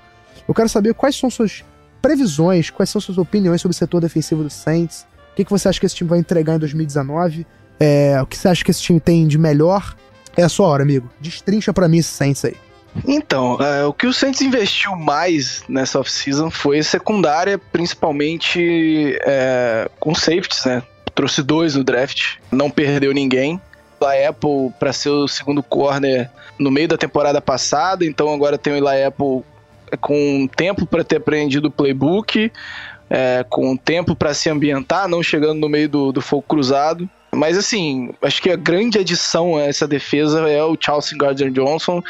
Eu 0.47 0.53
quero 0.53 0.69
saber 0.69 0.93
quais 0.93 1.15
são 1.15 1.29
suas 1.29 1.63
previsões, 2.01 2.69
quais 2.69 2.89
são 2.89 3.01
suas 3.01 3.17
opiniões 3.17 3.61
sobre 3.61 3.73
o 3.73 3.77
setor 3.77 4.01
defensivo 4.01 4.43
do 4.43 4.49
Saints? 4.49 5.07
O 5.31 5.35
que, 5.35 5.43
que 5.45 5.51
você 5.51 5.67
acha 5.67 5.79
que 5.79 5.85
esse 5.85 5.95
time 5.95 6.09
vai 6.09 6.19
entregar 6.19 6.55
em 6.55 6.59
2019? 6.59 7.47
É, 7.79 8.21
o 8.21 8.25
que 8.25 8.37
você 8.37 8.47
acha 8.47 8.63
que 8.63 8.71
esse 8.71 8.81
time 8.81 8.99
tem 8.99 9.27
de 9.27 9.37
melhor? 9.37 9.95
É 10.37 10.43
a 10.43 10.49
sua 10.49 10.67
hora, 10.67 10.83
amigo. 10.83 11.09
Destrincha 11.19 11.73
para 11.73 11.87
mim 11.87 11.97
esse 11.97 12.09
Saints 12.09 12.45
aí. 12.45 12.55
Então, 13.07 13.57
é, 13.59 13.83
o 13.85 13.91
que 13.91 14.07
o 14.07 14.13
Saints 14.13 14.41
investiu 14.41 14.95
mais 14.95 15.63
nessa 15.67 15.99
off-season 15.99 16.49
foi 16.49 16.81
secundária, 16.83 17.57
principalmente 17.57 19.17
é, 19.25 19.89
com 19.99 20.15
safeties, 20.15 20.63
né? 20.65 20.83
Trouxe 21.15 21.41
dois 21.41 21.75
no 21.75 21.83
draft, 21.83 22.35
não 22.51 22.69
perdeu 22.69 23.13
ninguém. 23.13 23.59
A 24.01 24.29
Apple 24.29 24.71
para 24.77 24.93
ser 24.93 25.09
o 25.09 25.27
segundo 25.27 25.63
corner 25.63 26.29
no 26.59 26.69
meio 26.69 26.87
da 26.87 26.97
temporada 26.97 27.41
passada, 27.41 28.05
então 28.05 28.31
agora 28.31 28.55
tem 28.57 28.73
o 28.73 28.75
Eli 28.75 29.03
Apple 29.03 29.43
com 29.99 30.47
tempo 30.55 30.85
para 30.85 31.03
ter 31.03 31.17
aprendido 31.17 31.69
o 31.69 31.71
playbook, 31.71 32.51
é, 33.09 33.45
com 33.49 33.75
tempo 33.75 34.15
para 34.15 34.33
se 34.33 34.49
ambientar, 34.49 35.07
não 35.07 35.23
chegando 35.23 35.59
no 35.59 35.69
meio 35.69 35.89
do, 35.89 36.11
do 36.11 36.21
fogo 36.21 36.43
cruzado. 36.47 37.09
Mas 37.33 37.57
assim, 37.57 38.13
acho 38.21 38.41
que 38.41 38.49
a 38.51 38.55
grande 38.55 38.99
adição 38.99 39.57
a 39.57 39.63
essa 39.63 39.87
defesa 39.87 40.47
é 40.49 40.63
o 40.63 40.77
Chelsea 40.79 41.17
Gardner 41.17 41.51
Johnson, 41.51 42.01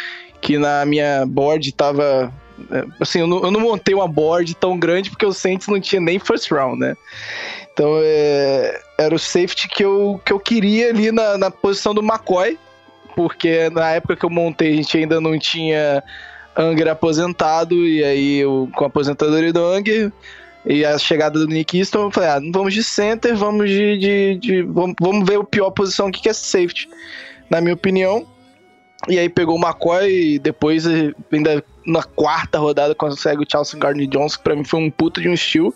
que 0.41 0.57
na 0.57 0.85
minha 0.85 1.25
board 1.25 1.69
estava 1.69 2.31
é, 2.71 2.85
assim, 2.99 3.19
eu 3.19 3.27
não, 3.27 3.43
eu 3.43 3.51
não, 3.51 3.59
montei 3.59 3.93
uma 3.93 4.07
board 4.07 4.53
tão 4.55 4.77
grande 4.77 5.09
porque 5.09 5.25
o 5.25 5.33
Saints 5.33 5.67
não 5.67 5.79
tinha 5.79 5.99
nem 5.99 6.19
first 6.19 6.49
round, 6.51 6.79
né? 6.79 6.95
Então 7.75 7.99
é, 8.01 8.79
era 8.97 9.13
o 9.13 9.19
safety 9.19 9.67
que 9.67 9.83
eu, 9.83 10.19
que 10.25 10.31
eu 10.31 10.39
queria 10.39 10.91
ali 10.91 11.11
na, 11.11 11.37
na 11.37 11.51
posição 11.51 11.93
do 11.93 12.01
McCoy, 12.01 12.57
porque 13.13 13.69
na 13.69 13.91
época 13.91 14.15
que 14.15 14.25
eu 14.25 14.29
montei 14.29 14.71
a 14.71 14.75
gente 14.77 14.97
ainda 14.97 15.19
não 15.19 15.37
tinha 15.37 16.01
Anger 16.57 16.87
aposentado, 16.87 17.75
e 17.85 18.01
aí 18.01 18.37
eu, 18.37 18.69
com 18.73 18.85
a 18.85 18.87
aposentadoria 18.87 19.51
do 19.51 19.59
Anger 19.59 20.09
e 20.65 20.85
a 20.85 20.97
chegada 20.97 21.37
do 21.37 21.47
Nick 21.47 21.77
Easton, 21.77 22.03
eu 22.03 22.11
falei, 22.11 22.29
ah, 22.29 22.39
não 22.39 22.51
vamos 22.53 22.73
de 22.73 22.81
center, 22.81 23.35
vamos 23.35 23.69
de. 23.69 23.97
de, 23.97 24.35
de 24.37 24.61
vamos, 24.63 24.95
vamos, 25.01 25.27
ver 25.27 25.37
a 25.37 25.43
pior 25.43 25.69
posição 25.71 26.09
que 26.09 26.29
é 26.29 26.33
safety, 26.33 26.87
na 27.49 27.59
minha 27.59 27.73
opinião. 27.73 28.25
E 29.09 29.19
aí 29.19 29.27
pegou 29.27 29.57
o 29.57 29.61
McCoy 29.61 30.35
e 30.35 30.39
depois, 30.39 30.85
ainda 30.87 31.61
na 31.85 32.01
quarta 32.03 32.57
rodada, 32.57 32.95
consegue 32.95 33.43
o 33.43 33.45
Chelsea 33.49 33.77
Gardner 33.77 34.07
Johnson, 34.07 34.37
que 34.37 34.43
pra 34.43 34.55
mim 34.55 34.63
foi 34.63 34.79
um 34.79 34.89
puto 34.89 35.21
de 35.21 35.27
um 35.27 35.33
estilo. 35.33 35.73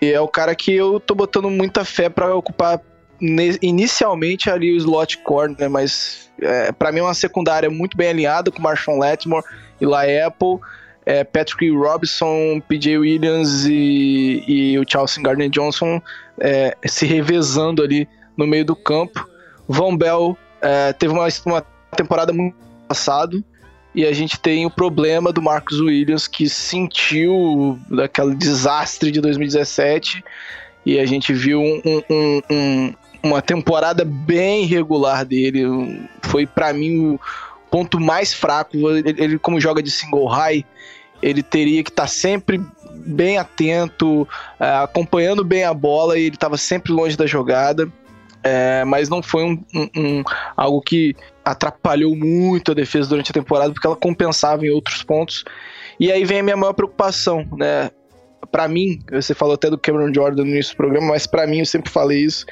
E 0.00 0.12
é 0.12 0.20
o 0.20 0.28
cara 0.28 0.54
que 0.54 0.74
eu 0.74 1.00
tô 1.00 1.14
botando 1.14 1.50
muita 1.50 1.84
fé 1.84 2.08
para 2.08 2.34
ocupar 2.34 2.80
inicialmente 3.20 4.48
ali 4.48 4.72
o 4.72 4.76
slot 4.76 5.18
corner, 5.18 5.56
né? 5.58 5.68
mas 5.68 6.30
é, 6.40 6.70
para 6.70 6.92
mim 6.92 7.00
é 7.00 7.02
uma 7.02 7.14
secundária 7.14 7.68
muito 7.68 7.96
bem 7.96 8.10
alinhada 8.10 8.50
com 8.50 8.62
Marshawn 8.62 8.98
Lattimore 8.98 9.44
Eli 9.80 10.20
Apple, 10.20 10.58
é, 11.04 11.24
Patrick 11.24 11.68
Robinson, 11.70 12.60
PJ 12.68 12.96
Williams 12.98 13.64
e, 13.66 14.44
e 14.46 14.78
o 14.78 14.84
Chelsea 14.88 15.22
Gardner 15.22 15.50
Johnson 15.50 16.00
é, 16.40 16.76
se 16.86 17.06
revezando 17.06 17.82
ali 17.82 18.08
no 18.36 18.46
meio 18.46 18.64
do 18.64 18.76
campo. 18.76 19.28
Von 19.66 19.96
Bell 19.96 20.36
é, 20.60 20.92
teve 20.92 21.12
uma, 21.12 21.26
uma 21.46 21.60
temporada 21.96 22.32
muito 22.32 22.56
passado 22.86 23.44
e 23.94 24.06
a 24.06 24.12
gente 24.12 24.38
tem 24.38 24.66
o 24.66 24.70
problema 24.70 25.32
do 25.32 25.42
Marcus 25.42 25.80
Williams 25.80 26.26
que 26.28 26.48
sentiu 26.48 27.78
daquele 27.90 28.34
desastre 28.34 29.10
de 29.10 29.20
2017 29.20 30.22
e 30.84 30.98
a 30.98 31.06
gente 31.06 31.32
viu 31.32 31.60
um, 31.60 32.02
um, 32.08 32.42
um, 32.50 32.94
uma 33.22 33.42
temporada 33.42 34.04
bem 34.04 34.64
regular 34.64 35.24
dele. 35.24 35.62
Foi 36.22 36.46
para 36.46 36.72
mim 36.72 37.14
o 37.14 37.20
ponto 37.70 37.98
mais 37.98 38.32
fraco. 38.32 38.76
Ele, 38.76 39.14
ele 39.18 39.38
como 39.38 39.60
joga 39.60 39.82
de 39.82 39.90
single 39.90 40.26
high, 40.26 40.64
ele 41.22 41.42
teria 41.42 41.82
que 41.82 41.90
estar 41.90 42.04
tá 42.04 42.08
sempre 42.08 42.60
bem 42.94 43.38
atento, 43.38 44.28
é, 44.60 44.76
acompanhando 44.76 45.44
bem 45.44 45.64
a 45.64 45.74
bola 45.74 46.18
e 46.18 46.26
ele 46.26 46.36
estava 46.36 46.56
sempre 46.56 46.92
longe 46.92 47.16
da 47.16 47.26
jogada. 47.26 47.90
É, 48.50 48.82
mas 48.86 49.10
não 49.10 49.22
foi 49.22 49.44
um, 49.44 49.62
um, 49.74 49.88
um, 49.94 50.24
algo 50.56 50.80
que 50.80 51.14
atrapalhou 51.44 52.16
muito 52.16 52.72
a 52.72 52.74
defesa 52.74 53.10
durante 53.10 53.30
a 53.30 53.34
temporada, 53.34 53.72
porque 53.74 53.86
ela 53.86 53.96
compensava 53.96 54.64
em 54.64 54.70
outros 54.70 55.02
pontos. 55.02 55.44
E 56.00 56.10
aí 56.10 56.24
vem 56.24 56.40
a 56.40 56.42
minha 56.42 56.56
maior 56.56 56.72
preocupação, 56.72 57.46
né? 57.58 57.90
Para 58.50 58.66
mim, 58.66 59.00
você 59.10 59.34
falou 59.34 59.54
até 59.54 59.68
do 59.68 59.76
Cameron 59.76 60.14
Jordan 60.14 60.44
no 60.44 60.48
início 60.48 60.72
do 60.72 60.78
programa, 60.78 61.08
mas 61.08 61.26
para 61.26 61.46
mim 61.46 61.58
eu 61.58 61.66
sempre 61.66 61.90
falei 61.90 62.24
isso. 62.24 62.46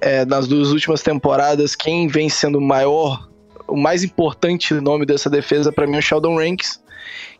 É, 0.00 0.24
nas 0.24 0.48
duas 0.48 0.72
últimas 0.72 1.02
temporadas, 1.02 1.76
quem 1.76 2.08
vem 2.08 2.28
sendo 2.28 2.58
o 2.58 2.60
maior 2.60 3.28
o 3.68 3.76
mais 3.76 4.02
importante 4.02 4.74
nome 4.74 5.06
dessa 5.06 5.30
defesa 5.30 5.72
para 5.72 5.86
mim 5.86 5.94
é 5.96 5.98
o 5.98 6.02
Sheldon 6.02 6.36
Ranks, 6.36 6.82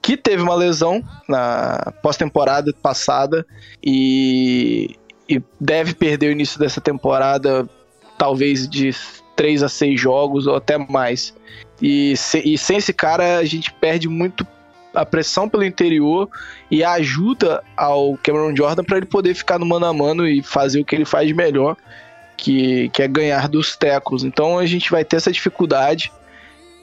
que 0.01 0.17
teve 0.17 0.41
uma 0.41 0.55
lesão 0.55 1.03
na 1.29 1.93
pós-temporada 2.01 2.73
passada 2.81 3.45
e, 3.83 4.97
e 5.29 5.41
deve 5.61 5.95
perder 5.95 6.29
o 6.29 6.33
início 6.33 6.59
dessa 6.59 6.81
temporada, 6.81 7.69
talvez 8.19 8.69
de 8.69 8.95
3 9.37 9.63
a 9.63 9.69
6 9.69 10.01
jogos 10.01 10.47
ou 10.47 10.57
até 10.57 10.77
mais. 10.79 11.35
E, 11.81 12.17
se, 12.17 12.39
e 12.39 12.57
sem 12.57 12.77
esse 12.77 12.93
cara 12.93 13.39
a 13.39 13.45
gente 13.45 13.73
perde 13.73 14.09
muito 14.09 14.47
a 14.95 15.07
pressão 15.07 15.49
pelo 15.49 15.65
interior 15.65 16.29
e 16.71 16.85
a 16.85 16.93
ajuda 16.93 17.63
ao 17.77 18.17
Cameron 18.23 18.55
Jordan 18.55 18.85
para 18.85 18.99
ele 18.99 19.07
poder 19.07 19.35
ficar 19.35 19.59
no 19.59 19.67
mano 19.67 19.87
a 19.87 19.93
mano 19.93 20.27
e 20.27 20.43
fazer 20.43 20.81
o 20.81 20.85
que 20.85 20.95
ele 20.95 21.05
faz 21.05 21.27
de 21.27 21.35
melhor, 21.35 21.77
que, 22.37 22.91
que 22.91 23.03
é 23.03 23.09
ganhar 23.09 23.49
dos 23.49 23.77
tecos. 23.77 24.23
Então 24.23 24.59
a 24.59 24.67
gente 24.67 24.91
vai 24.91 25.05
ter 25.05 25.17
essa 25.17 25.33
dificuldade. 25.33 26.13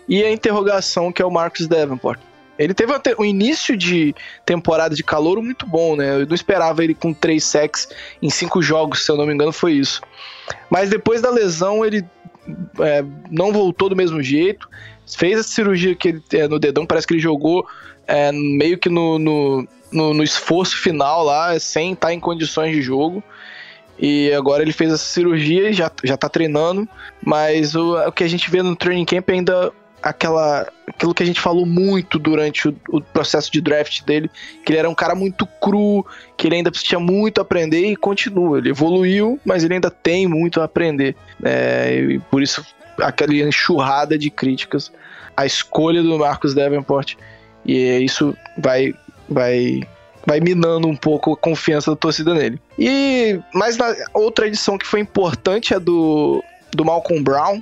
E 0.08 0.24
a 0.24 0.31
interrogação 0.31 1.12
que 1.12 1.22
é 1.22 1.25
o 1.25 1.31
Marcus 1.31 1.67
Davenport. 1.67 2.19
Ele 2.60 2.74
teve 2.74 2.92
um 3.18 3.24
início 3.24 3.78
de 3.78 4.13
temporada 4.46 4.94
de 4.94 5.01
calor 5.01 5.42
muito 5.42 5.66
bom, 5.66 5.96
né? 5.96 6.22
Eu 6.22 6.28
não 6.28 6.36
esperava 6.36 6.84
ele 6.84 6.94
com 6.94 7.13
três 7.13 7.46
sacks 7.46 7.88
em 8.22 8.30
cinco 8.30 8.62
jogos, 8.62 9.06
se 9.06 9.12
eu 9.12 9.16
não 9.16 9.25
me 9.25 9.34
engano, 9.34 9.54
foi 9.54 9.74
isso. 9.74 10.01
Mas 10.70 10.89
depois 10.89 11.22
da 11.22 11.30
lesão, 11.30 11.86
ele 11.86 12.06
é, 12.82 13.04
não 13.32 13.54
voltou 13.54 13.88
do 13.88 13.96
mesmo 13.96 14.22
jeito. 14.22 14.68
Fez 15.08 15.39
a 15.39 15.44
cirurgia 15.44 15.96
que 15.96 16.10
ele, 16.10 16.24
é, 16.34 16.50
no 16.50 16.60
dedão, 16.60 16.86
parece 16.86 17.08
que 17.08 17.13
ele 17.13 17.22
jogou 17.22 17.66
é, 18.06 18.30
meio 18.34 18.78
que 18.78 18.89
no, 18.89 19.18
no, 19.18 19.68
no, 19.89 20.13
no, 20.13 20.24
esforço 20.24 20.78
final 20.78 21.24
lá, 21.24 21.58
sem 21.60 21.94
estar 21.94 22.13
em 22.13 22.20
condições 22.20 22.75
de 22.75 22.82
jogo. 22.82 23.24
E 23.98 24.32
agora 24.34 24.62
ele 24.62 24.74
fez 24.74 24.92
essa 24.92 25.04
cirurgia 25.04 25.70
e 25.70 25.74
já, 25.74 25.89
já 26.04 26.18
tá 26.18 26.28
treinando. 26.28 26.88
Mas 27.24 27.74
o, 27.74 27.96
o 27.96 28.12
que 28.12 28.24
a 28.24 28.28
gente 28.28 28.51
vê 28.51 28.62
no 28.62 28.75
training 28.75 29.06
camp 29.06 29.30
ainda 29.30 29.72
aquela 30.01 30.68
aquilo 30.88 31.13
que 31.13 31.24
a 31.24 31.25
gente 31.25 31.39
falou 31.39 31.65
muito 31.65 32.20
durante 32.20 32.68
o, 32.68 32.75
o, 32.89 33.01
processo 33.01 33.51
de 33.51 33.62
draft 33.62 34.03
dele, 34.03 34.29
que 34.65 34.71
ele 34.71 34.80
era 34.80 34.89
um 34.89 34.95
cara 34.95 35.15
muito 35.15 35.45
cru, 35.62 36.06
que 36.38 36.47
ele 36.47 36.56
ainda 36.56 36.71
tinha 36.71 37.00
muito 37.00 37.39
a 37.39 37.41
aprender 37.41 37.86
e 37.86 37.95
continua. 37.95 38.58
Ele 38.58 38.69
evoluiu, 38.69 39.39
mas 39.45 39.63
ele 39.63 39.76
ainda 39.76 39.89
tem 39.89 40.28
muito 40.28 40.60
a 40.60 40.65
aprender. 40.65 41.15
É, 41.43 42.02
e 42.12 42.19
por 42.19 42.41
isso 42.41 42.65
aquela 43.02 43.34
enxurrada 43.34 44.17
de 44.17 44.30
críticas 44.30 44.91
à 45.38 45.45
escolha 45.45 46.04
do 46.04 46.17
Marcos 46.17 46.54
Davenport. 46.54 47.15
E 47.65 48.00
isso 48.00 48.36
vai 48.58 48.93
vai 49.30 49.82
vai 50.26 50.39
minando 50.39 50.88
um 50.88 50.95
pouco 50.95 51.34
a 51.34 51.38
confiança 51.38 51.91
da 51.91 51.97
torcida 51.97 52.34
nele. 52.34 52.60
E 52.78 53.39
mais 53.54 53.78
outra 54.13 54.47
edição 54.47 54.78
que 54.78 54.86
foi 54.86 55.00
importante 55.00 55.74
é 55.74 55.80
do 55.80 56.43
do 56.71 56.86
Malcolm 56.86 57.24
Brown, 57.24 57.62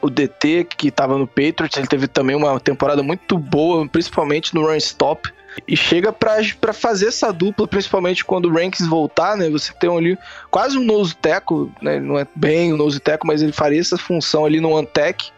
o 0.00 0.08
DT 0.08 0.64
que 0.64 0.88
estava 0.88 1.18
no 1.18 1.26
Patriots, 1.26 1.76
ele 1.76 1.86
teve 1.86 2.06
também 2.06 2.36
uma 2.36 2.58
temporada 2.60 3.02
muito 3.02 3.36
boa, 3.38 3.86
principalmente 3.88 4.54
no 4.54 4.66
run 4.66 4.76
stop. 4.76 5.32
E 5.66 5.76
chega 5.76 6.12
para 6.12 6.72
fazer 6.72 7.08
essa 7.08 7.32
dupla, 7.32 7.66
principalmente 7.66 8.24
quando 8.24 8.46
o 8.46 8.52
Rankins 8.52 8.86
voltar, 8.86 9.36
né? 9.36 9.50
Você 9.50 9.72
tem 9.72 9.90
ali 9.90 10.16
quase 10.50 10.78
um 10.78 10.84
nose 10.84 11.16
tackle, 11.16 11.70
né? 11.82 11.98
Não 11.98 12.18
é 12.18 12.26
bem 12.36 12.70
o 12.70 12.74
um 12.74 12.78
nose 12.78 13.00
tackle, 13.00 13.26
mas 13.26 13.42
ele 13.42 13.52
faria 13.52 13.80
essa 13.80 13.98
função 13.98 14.44
ali 14.44 14.60
no 14.60 14.70
one-tech, 14.70 15.32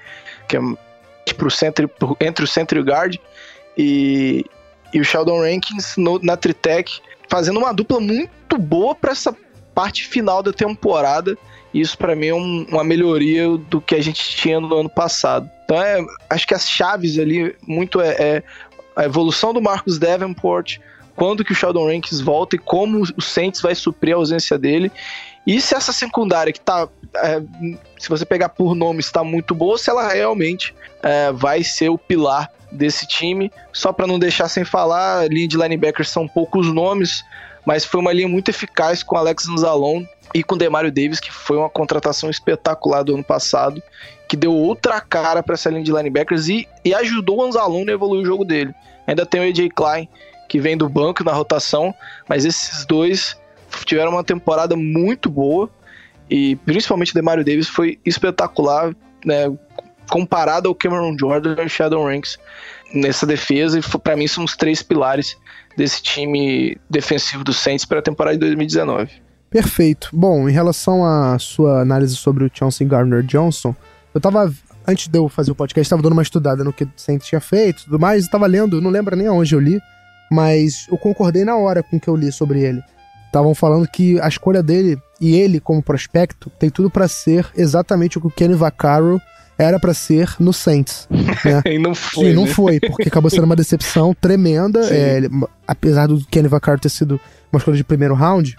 que 0.47 0.57
é 0.57 0.61
pro 1.37 1.51
centro, 1.51 1.91
entre 2.21 2.45
o 2.45 2.49
center 2.49 2.79
e 2.79 2.81
o 2.83 2.85
guard. 2.85 3.17
E, 3.79 4.45
e 4.93 5.01
o 5.01 5.05
Sheldon 5.05 5.41
Rankins 5.41 5.97
no, 5.97 6.19
na 6.19 6.37
Tritec, 6.37 7.01
fazendo 7.29 7.59
uma 7.59 7.73
dupla 7.73 7.99
muito 7.99 8.59
boa 8.59 8.95
para 8.95 9.13
essa 9.13 9.35
parte 9.75 10.07
final 10.07 10.43
da 10.43 10.53
temporada 10.53 11.39
isso 11.73 11.97
para 11.97 12.17
mim 12.17 12.27
é 12.27 12.35
um, 12.35 12.67
uma 12.69 12.85
melhoria 12.85 13.49
do 13.57 13.81
que 13.81 13.95
a 13.95 14.03
gente 14.03 14.37
tinha 14.37 14.61
no 14.61 14.75
ano 14.75 14.89
passado. 14.89 15.49
Então 15.65 15.81
é, 15.81 16.05
acho 16.29 16.47
que 16.47 16.55
as 16.55 16.69
chaves 16.69 17.19
ali 17.19 17.55
muito 17.67 18.01
é, 18.01 18.09
é 18.19 18.43
a 18.97 19.05
evolução 19.05 19.53
do 19.53 19.63
Marcus 19.63 19.99
Davenport, 19.99 20.79
quando 21.15 21.45
que 21.45 21.53
o 21.53 21.55
Sheldon 21.55 21.87
Rankins 21.87 22.21
volta 22.21 22.57
e 22.57 22.59
como 22.59 23.03
o 23.17 23.23
Saints 23.23 23.61
vai 23.61 23.75
suprir 23.75 24.15
a 24.15 24.19
ausência 24.19 24.59
dele. 24.59 24.91
E 25.47 25.61
se 25.61 25.75
essa 25.75 25.93
secundária 25.93 26.53
que 26.53 26.61
tá. 26.61 26.89
É, 27.17 27.43
se 27.99 28.09
você 28.09 28.25
pegar 28.25 28.51
por 28.51 28.75
nome, 28.75 29.01
está 29.01 29.25
muito 29.25 29.55
boa, 29.55 29.77
se 29.77 29.91
ela 29.91 30.13
realmente 30.13 30.75
é, 31.03 31.33
vai 31.33 31.65
ser 31.65 31.89
o 31.89 31.99
pilar 31.99 32.51
desse 32.71 33.07
time. 33.07 33.51
Só 33.73 33.93
para 33.93 34.07
não 34.07 34.19
deixar 34.19 34.49
sem 34.49 34.65
falar, 34.65 35.21
a 35.21 35.29
linha 35.29 35.49
de 35.49 35.57
linebackers 35.57 36.09
são 36.09 36.29
poucos 36.29 36.73
nomes, 36.73 37.25
mas 37.65 37.85
foi 37.85 38.01
uma 38.01 38.13
linha 38.13 38.29
muito 38.29 38.49
eficaz 38.49 39.03
com 39.03 39.17
Alex 39.17 39.49
Anzalone 39.49 40.09
e 40.35 40.43
com 40.43 40.57
Demario 40.57 40.93
Davis, 40.93 41.21
que 41.21 41.33
foi 41.33 41.57
uma 41.57 41.69
contratação 41.69 42.31
espetacular 42.31 43.03
do 43.03 43.15
ano 43.15 43.25
passado, 43.25 43.83
que 44.29 44.37
deu 44.37 44.53
outra 44.53 45.01
cara 45.01 45.43
para 45.43 45.55
essa 45.55 45.71
linha 45.71 45.83
de 45.83 45.93
linebackers 45.93 46.49
e, 46.49 46.69
e 46.85 46.95
ajudou 46.95 47.39
o 47.39 47.45
Anzalone 47.45 47.91
a 47.91 47.95
evoluir 47.95 48.23
o 48.23 48.27
jogo 48.27 48.45
dele. 48.45 48.73
Ainda 49.07 49.27
tem 49.27 49.41
o 49.41 49.45
AJ 49.45 49.71
Klein, 49.75 50.09
que 50.49 50.61
vem 50.61 50.77
do 50.77 50.89
banco 50.89 51.25
na 51.25 51.33
rotação, 51.33 51.95
mas 52.29 52.45
esses 52.45 52.85
dois 52.85 53.37
tiveram 53.85 54.13
uma 54.13 54.25
temporada 54.25 54.77
muito 54.77 55.29
boa 55.29 55.69
e 56.29 56.57
principalmente 56.57 57.11
o 57.11 57.15
Demario 57.15 57.45
Davis 57.45 57.69
foi 57.69 57.99
espetacular, 58.07 58.95
né, 59.25 59.53
comparado 60.09 60.69
ao 60.69 60.75
Cameron 60.75 61.17
Jordan 61.19 61.57
e 61.65 61.69
Shadow 61.69 62.05
Ranks 62.05 62.39
nessa 62.95 63.27
defesa 63.27 63.79
e 63.79 63.99
para 63.99 64.17
mim 64.17 64.27
são 64.27 64.45
os 64.45 64.57
três 64.57 64.83
pilares 64.83 65.37
desse 65.77 66.03
time 66.03 66.77
defensivo 66.89 67.45
do 67.45 67.53
Saints 67.53 67.85
para 67.85 67.99
a 67.99 68.03
temporada 68.03 68.37
de 68.37 68.41
2019. 68.41 69.30
Perfeito. 69.51 70.11
Bom, 70.13 70.49
em 70.49 70.53
relação 70.53 71.05
à 71.05 71.39
sua 71.39 71.81
análise 71.81 72.15
sobre 72.15 72.45
o 72.45 72.51
Chauncey 72.53 72.87
Gardner 72.87 73.23
Johnson, 73.23 73.75
eu 74.15 74.21
tava. 74.21 74.53
Antes 74.87 75.09
de 75.09 75.19
eu 75.19 75.29
fazer 75.29 75.51
o 75.51 75.55
podcast, 75.55 75.87
estava 75.87 76.03
dando 76.03 76.15
uma 76.15 76.23
estudada 76.23 76.65
no 76.65 76.73
que 76.73 76.85
o 76.85 76.93
Saints 76.97 77.29
tinha 77.29 77.41
feito 77.41 77.83
e 77.83 77.85
tudo 77.85 77.99
mais, 77.99 78.25
estava 78.25 78.47
lendo, 78.47 78.81
não 78.81 78.91
lembro 78.91 79.15
nem 79.15 79.27
aonde 79.27 79.55
eu 79.55 79.61
li, 79.61 79.79
mas 80.33 80.87
eu 80.91 80.97
concordei 80.97 81.45
na 81.45 81.55
hora 81.55 81.83
com 81.83 81.97
o 81.97 82.01
que 82.01 82.09
eu 82.09 82.17
li 82.17 82.33
sobre 82.33 82.63
ele. 82.63 82.83
Estavam 83.27 83.55
falando 83.55 83.87
que 83.87 84.19
a 84.21 84.27
escolha 84.27 84.63
dele 84.63 84.99
e 85.21 85.37
ele 85.37 85.61
como 85.61 85.83
prospecto 85.83 86.51
tem 86.59 86.71
tudo 86.71 86.91
para 86.91 87.07
ser 87.07 87.47
exatamente 87.55 88.17
o 88.17 88.21
que 88.23 88.27
o 88.27 88.31
Kenny 88.31 88.55
Vaccaro 88.55 89.21
era 89.59 89.79
para 89.79 89.93
ser 89.93 90.35
no 90.41 90.53
Saints. 90.53 91.07
Né? 91.11 91.63
e 91.75 91.79
não 91.79 91.95
foi. 91.95 92.31
E 92.31 92.33
não 92.33 92.47
né? 92.47 92.51
foi, 92.51 92.81
porque 92.81 93.09
acabou 93.09 93.31
sendo 93.31 93.45
uma 93.45 93.55
decepção 93.55 94.15
tremenda. 94.19 94.81
É, 94.93 95.19
ele, 95.19 95.29
apesar 95.69 96.09
do 96.09 96.25
Kenny 96.27 96.49
Vaccaro 96.49 96.81
ter 96.81 96.89
sido 96.89 97.21
uma 97.53 97.59
escolha 97.59 97.77
de 97.77 97.85
primeiro 97.85 98.15
round, 98.15 98.57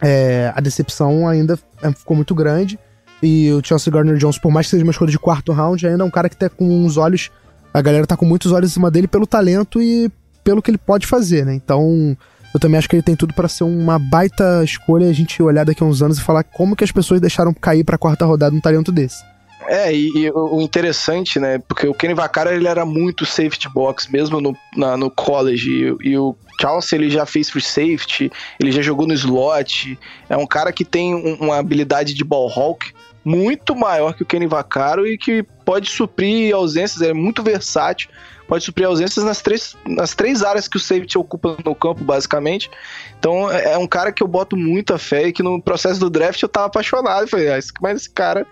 é, 0.00 0.52
a 0.54 0.60
decepção 0.60 1.26
ainda 1.26 1.58
é, 1.82 1.90
ficou 1.92 2.16
muito 2.16 2.34
grande. 2.34 2.78
E 3.22 3.50
o 3.52 3.60
Chelsea 3.64 3.92
Gardner 3.92 4.16
Jones, 4.16 4.38
por 4.38 4.52
mais 4.52 4.66
que 4.66 4.70
seja 4.70 4.84
uma 4.84 4.92
escolha 4.92 5.10
de 5.10 5.18
quarto 5.18 5.52
round, 5.52 5.86
ainda 5.86 6.04
é 6.04 6.06
um 6.06 6.10
cara 6.10 6.28
que 6.28 6.36
tá 6.36 6.48
com 6.48 6.64
uns 6.64 6.96
olhos. 6.96 7.30
A 7.74 7.82
galera 7.82 8.06
tá 8.06 8.16
com 8.16 8.24
muitos 8.24 8.52
olhos 8.52 8.70
em 8.70 8.74
cima 8.74 8.90
dele 8.90 9.08
pelo 9.08 9.26
talento 9.26 9.82
e 9.82 10.10
pelo 10.44 10.62
que 10.62 10.70
ele 10.70 10.78
pode 10.78 11.06
fazer, 11.06 11.44
né? 11.44 11.54
Então, 11.54 12.16
eu 12.54 12.60
também 12.60 12.78
acho 12.78 12.88
que 12.88 12.96
ele 12.96 13.02
tem 13.02 13.16
tudo 13.16 13.34
para 13.34 13.48
ser 13.48 13.64
uma 13.64 13.98
baita 13.98 14.62
escolha 14.64 15.08
a 15.08 15.12
gente 15.12 15.42
olhar 15.42 15.64
daqui 15.64 15.82
a 15.82 15.86
uns 15.86 16.00
anos 16.00 16.18
e 16.18 16.22
falar 16.22 16.44
como 16.44 16.74
que 16.74 16.84
as 16.84 16.92
pessoas 16.92 17.20
deixaram 17.20 17.52
cair 17.52 17.84
pra 17.84 17.98
quarta 17.98 18.24
rodada 18.24 18.54
um 18.54 18.60
talento 18.60 18.90
desse. 18.90 19.22
É, 19.68 19.92
e, 19.92 20.10
e, 20.16 20.30
o 20.30 20.60
interessante, 20.62 21.38
né? 21.38 21.58
Porque 21.58 21.86
o 21.86 21.92
Kenny 21.92 22.14
Vaccaro 22.14 22.50
ele 22.50 22.66
era 22.66 22.86
muito 22.86 23.26
safety 23.26 23.68
box, 23.68 24.10
mesmo 24.10 24.40
no, 24.40 24.56
na, 24.74 24.96
no 24.96 25.10
college. 25.10 25.96
E, 26.02 26.08
e, 26.08 26.18
o 26.18 26.34
Charles 26.58 26.90
ele 26.92 27.10
já 27.10 27.26
fez 27.26 27.50
free 27.50 27.60
safety, 27.60 28.32
ele 28.58 28.72
já 28.72 28.80
jogou 28.80 29.06
no 29.06 29.12
slot. 29.12 29.98
É 30.28 30.36
um 30.36 30.46
cara 30.46 30.72
que 30.72 30.84
tem 30.84 31.14
um, 31.14 31.34
uma 31.34 31.58
habilidade 31.58 32.14
de 32.14 32.24
ball 32.24 32.50
hawk 32.50 32.92
muito 33.22 33.76
maior 33.76 34.14
que 34.14 34.22
o 34.22 34.26
Kenny 34.26 34.46
Vaccaro 34.46 35.06
e 35.06 35.18
que 35.18 35.42
pode 35.64 35.90
suprir 35.90 36.54
ausências, 36.54 37.02
é 37.02 37.12
muito 37.12 37.42
versátil. 37.42 38.08
Pode 38.46 38.64
suprir 38.64 38.86
ausências 38.86 39.22
nas 39.22 39.42
três, 39.42 39.76
nas 39.86 40.14
três 40.14 40.42
áreas 40.42 40.66
que 40.66 40.78
o 40.78 40.80
safety 40.80 41.18
ocupa 41.18 41.58
no 41.62 41.74
campo, 41.74 42.02
basicamente. 42.02 42.70
Então 43.18 43.50
é, 43.52 43.72
é 43.72 43.78
um 43.78 43.86
cara 43.86 44.10
que 44.10 44.22
eu 44.22 44.26
boto 44.26 44.56
muita 44.56 44.96
fé 44.96 45.28
e 45.28 45.32
que 45.34 45.42
no 45.42 45.60
processo 45.60 46.00
do 46.00 46.08
draft 46.08 46.42
eu 46.42 46.48
tava 46.48 46.68
apaixonado. 46.68 47.28
falei, 47.28 47.50
ah, 47.50 47.58
mas 47.82 48.00
esse 48.00 48.10
cara 48.10 48.46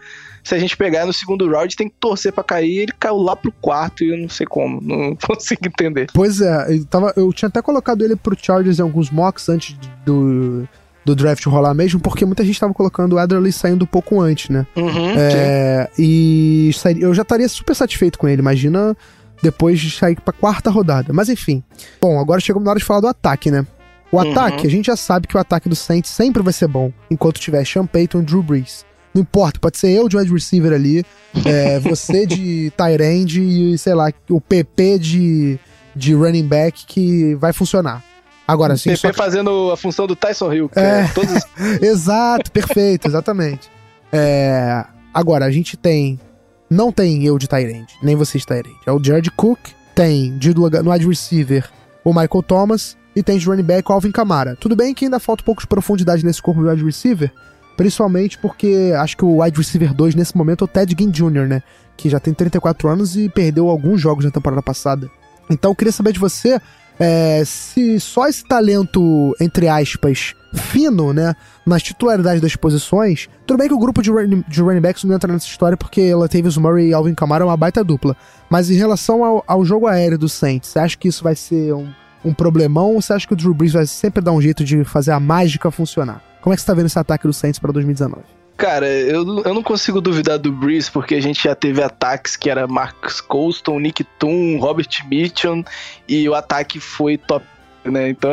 se 0.46 0.54
a 0.54 0.58
gente 0.60 0.76
pegar 0.76 1.04
no 1.04 1.12
segundo 1.12 1.50
round, 1.50 1.74
tem 1.74 1.88
que 1.88 1.96
torcer 1.98 2.32
para 2.32 2.44
cair. 2.44 2.82
Ele 2.82 2.92
caiu 3.00 3.16
lá 3.16 3.34
pro 3.34 3.50
quarto 3.50 4.04
e 4.04 4.10
eu 4.10 4.16
não 4.16 4.28
sei 4.28 4.46
como. 4.46 4.80
Não 4.80 5.16
consigo 5.26 5.66
entender. 5.66 6.06
Pois 6.14 6.40
é, 6.40 6.72
eu, 6.72 6.84
tava, 6.84 7.12
eu 7.16 7.32
tinha 7.32 7.48
até 7.48 7.60
colocado 7.60 8.04
ele 8.04 8.14
pro 8.14 8.36
Chargers 8.40 8.78
em 8.78 8.82
alguns 8.82 9.10
mocks 9.10 9.48
antes 9.48 9.76
do, 10.04 10.64
do 11.04 11.16
draft 11.16 11.44
rolar 11.46 11.74
mesmo, 11.74 11.98
porque 11.98 12.24
muita 12.24 12.44
gente 12.44 12.60
tava 12.60 12.72
colocando 12.72 13.14
o 13.14 13.18
Adderley 13.18 13.50
saindo 13.50 13.82
um 13.82 13.88
pouco 13.88 14.20
antes, 14.20 14.48
né? 14.48 14.64
Uhum, 14.76 15.14
é, 15.16 15.90
e 15.98 16.70
eu 17.00 17.12
já 17.12 17.22
estaria 17.22 17.48
super 17.48 17.74
satisfeito 17.74 18.16
com 18.16 18.28
ele. 18.28 18.40
Imagina 18.40 18.96
depois 19.42 19.80
de 19.80 19.90
sair 19.90 20.14
pra 20.20 20.32
quarta 20.32 20.70
rodada. 20.70 21.12
Mas 21.12 21.28
enfim. 21.28 21.60
Bom, 22.00 22.20
agora 22.20 22.38
chegou 22.38 22.62
na 22.62 22.70
hora 22.70 22.78
de 22.78 22.84
falar 22.84 23.00
do 23.00 23.08
ataque, 23.08 23.50
né? 23.50 23.66
O 24.12 24.16
uhum. 24.16 24.30
ataque, 24.30 24.64
a 24.64 24.70
gente 24.70 24.86
já 24.86 24.96
sabe 24.96 25.26
que 25.26 25.36
o 25.36 25.40
ataque 25.40 25.68
do 25.68 25.74
Saints 25.74 26.12
sempre 26.12 26.40
vai 26.40 26.52
ser 26.52 26.68
bom, 26.68 26.92
enquanto 27.10 27.40
tiver 27.40 27.66
Sean 27.66 27.84
Payton 27.84 28.20
e 28.20 28.22
Drew 28.22 28.44
Brees. 28.44 28.86
Não 29.16 29.22
importa, 29.22 29.58
pode 29.58 29.78
ser 29.78 29.88
eu 29.92 30.10
de 30.10 30.16
wide 30.18 30.30
receiver 30.30 30.74
ali, 30.74 31.02
é, 31.46 31.80
você 31.80 32.26
de 32.26 32.70
tight 32.76 33.02
end 33.02 33.40
e, 33.40 33.78
sei 33.78 33.94
lá, 33.94 34.12
o 34.28 34.38
PP 34.38 34.98
de, 34.98 35.58
de 35.94 36.12
running 36.12 36.46
back 36.46 36.84
que 36.84 37.34
vai 37.36 37.50
funcionar. 37.50 38.04
Agora, 38.46 38.74
assim. 38.74 38.90
PP 38.90 39.14
fazendo 39.14 39.70
a 39.72 39.76
função 39.76 40.06
do 40.06 40.14
Tyson 40.14 40.52
Hill. 40.52 40.70
É, 40.76 41.00
é 41.00 41.08
todos... 41.14 41.32
exato, 41.80 42.52
perfeito, 42.52 43.08
exatamente. 43.08 43.70
É, 44.12 44.84
agora, 45.14 45.46
a 45.46 45.50
gente 45.50 45.78
tem. 45.78 46.20
Não 46.68 46.92
tem 46.92 47.24
eu 47.24 47.38
de 47.38 47.48
Tyrande, 47.48 47.94
nem 48.02 48.14
você 48.14 48.38
de 48.38 48.44
Tyrande. 48.44 48.76
É 48.84 48.92
o 48.92 49.02
Jared 49.02 49.30
Cook, 49.30 49.58
tem 49.94 50.36
de 50.36 50.52
no 50.52 50.92
wide 50.92 51.08
receiver 51.08 51.70
o 52.04 52.10
Michael 52.10 52.42
Thomas 52.42 52.98
e 53.14 53.22
tem 53.22 53.38
de 53.38 53.46
running 53.46 53.62
back 53.62 53.90
o 53.90 53.94
Alvin 53.94 54.12
Kamara. 54.12 54.56
Tudo 54.56 54.76
bem 54.76 54.92
que 54.92 55.06
ainda 55.06 55.18
falta 55.18 55.42
um 55.42 55.46
pouco 55.46 55.62
de 55.62 55.66
profundidade 55.66 56.22
nesse 56.22 56.42
corpo 56.42 56.62
de 56.62 56.68
wide 56.68 56.84
receiver, 56.84 57.32
Principalmente 57.76 58.38
porque 58.38 58.92
acho 58.98 59.16
que 59.16 59.24
o 59.24 59.42
wide 59.42 59.58
receiver 59.58 59.92
2 59.92 60.14
nesse 60.14 60.36
momento 60.36 60.62
é 60.62 60.64
o 60.64 60.68
Ted 60.68 60.94
Ginn 60.98 61.10
Jr., 61.10 61.46
né? 61.46 61.62
Que 61.96 62.08
já 62.08 62.18
tem 62.18 62.32
34 62.32 62.88
anos 62.88 63.16
e 63.16 63.28
perdeu 63.28 63.68
alguns 63.68 64.00
jogos 64.00 64.24
na 64.24 64.30
temporada 64.30 64.62
passada. 64.62 65.10
Então 65.50 65.70
eu 65.70 65.74
queria 65.74 65.92
saber 65.92 66.12
de 66.12 66.18
você 66.18 66.60
é, 66.98 67.42
se 67.44 68.00
só 68.00 68.26
esse 68.26 68.44
talento, 68.44 69.34
entre 69.40 69.68
aspas, 69.68 70.34
fino, 70.54 71.12
né, 71.12 71.34
nas 71.64 71.82
titularidades 71.82 72.40
das 72.40 72.56
posições, 72.56 73.28
tudo 73.46 73.58
bem 73.58 73.68
que 73.68 73.74
o 73.74 73.78
grupo 73.78 74.02
de, 74.02 74.10
de 74.48 74.62
running 74.62 74.80
backs 74.80 75.04
não 75.04 75.14
entra 75.14 75.30
nessa 75.30 75.46
história 75.46 75.76
porque 75.76 76.14
Latavius 76.14 76.56
Murray 76.56 76.88
e 76.88 76.94
Alvin 76.94 77.14
Kamara 77.14 77.44
é 77.44 77.46
uma 77.46 77.56
baita 77.56 77.84
dupla, 77.84 78.16
mas 78.48 78.70
em 78.70 78.74
relação 78.74 79.22
ao, 79.22 79.44
ao 79.46 79.64
jogo 79.64 79.86
aéreo 79.86 80.18
do 80.18 80.28
Saints, 80.28 80.70
você 80.70 80.78
acha 80.78 80.96
que 80.96 81.08
isso 81.08 81.22
vai 81.22 81.34
ser 81.34 81.74
um, 81.74 81.88
um 82.24 82.32
problemão 82.32 82.94
ou 82.94 83.02
você 83.02 83.12
acha 83.12 83.26
que 83.26 83.34
o 83.34 83.36
Drew 83.36 83.52
Brees 83.52 83.74
vai 83.74 83.86
sempre 83.86 84.22
dar 84.22 84.32
um 84.32 84.40
jeito 84.40 84.64
de 84.64 84.82
fazer 84.84 85.12
a 85.12 85.20
mágica 85.20 85.70
funcionar? 85.70 86.22
Como 86.40 86.52
é 86.52 86.56
que 86.56 86.62
você 86.62 86.66
tá 86.66 86.74
vendo 86.74 86.86
esse 86.86 86.98
ataque 86.98 87.26
do 87.26 87.32
Saints 87.32 87.58
para 87.58 87.72
2019? 87.72 88.22
Cara, 88.56 88.88
eu, 88.88 89.42
eu 89.44 89.54
não 89.54 89.62
consigo 89.62 90.00
duvidar 90.00 90.38
do 90.38 90.50
Breeze, 90.50 90.90
porque 90.90 91.14
a 91.14 91.20
gente 91.20 91.44
já 91.44 91.54
teve 91.54 91.82
ataques 91.82 92.36
que 92.36 92.48
era 92.48 92.66
Marcus 92.66 93.20
Colston, 93.20 93.78
Nick 93.78 94.02
Toon, 94.18 94.58
Robert 94.58 94.88
Mitchum, 95.10 95.62
e 96.08 96.26
o 96.26 96.34
ataque 96.34 96.80
foi 96.80 97.18
top, 97.18 97.44
né? 97.84 98.08
Então, 98.08 98.30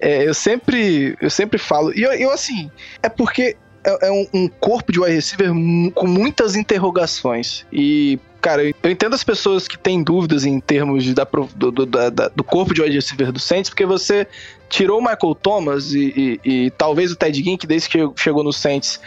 é, 0.00 0.26
eu 0.26 0.32
sempre 0.32 1.16
eu 1.20 1.28
sempre 1.28 1.58
falo, 1.58 1.92
e 1.94 2.02
eu, 2.02 2.12
eu 2.12 2.30
assim, 2.30 2.70
é 3.02 3.10
porque 3.10 3.56
é, 3.84 4.08
é 4.08 4.10
um, 4.10 4.26
um, 4.32 4.48
corpo 4.48 4.90
de 4.90 5.00
wide 5.00 5.14
receiver 5.14 5.50
com 5.94 6.06
muitas 6.06 6.56
interrogações, 6.56 7.66
e 7.70 8.18
cara, 8.40 8.62
eu 8.64 8.90
entendo 8.90 9.14
as 9.14 9.24
pessoas 9.24 9.68
que 9.68 9.76
têm 9.76 10.02
dúvidas 10.02 10.46
em 10.46 10.60
termos 10.60 11.04
de, 11.04 11.12
da, 11.12 11.26
do, 11.54 11.70
do, 11.70 11.84
da, 11.84 12.28
do 12.28 12.42
corpo 12.42 12.72
de 12.72 12.80
wide 12.80 12.94
receiver 12.94 13.30
do 13.30 13.38
Saints, 13.38 13.68
porque 13.68 13.84
você 13.84 14.26
tirou 14.68 14.98
o 14.98 15.02
Michael 15.02 15.34
Thomas 15.34 15.92
e, 15.92 16.40
e, 16.44 16.66
e 16.66 16.70
talvez 16.70 17.12
o 17.12 17.16
Ted 17.16 17.42
Ginn, 17.42 17.56
que 17.56 17.66
desde 17.66 17.88
que 17.88 17.98
chegou 18.16 18.42
no 18.42 18.52
Saints 18.52 19.00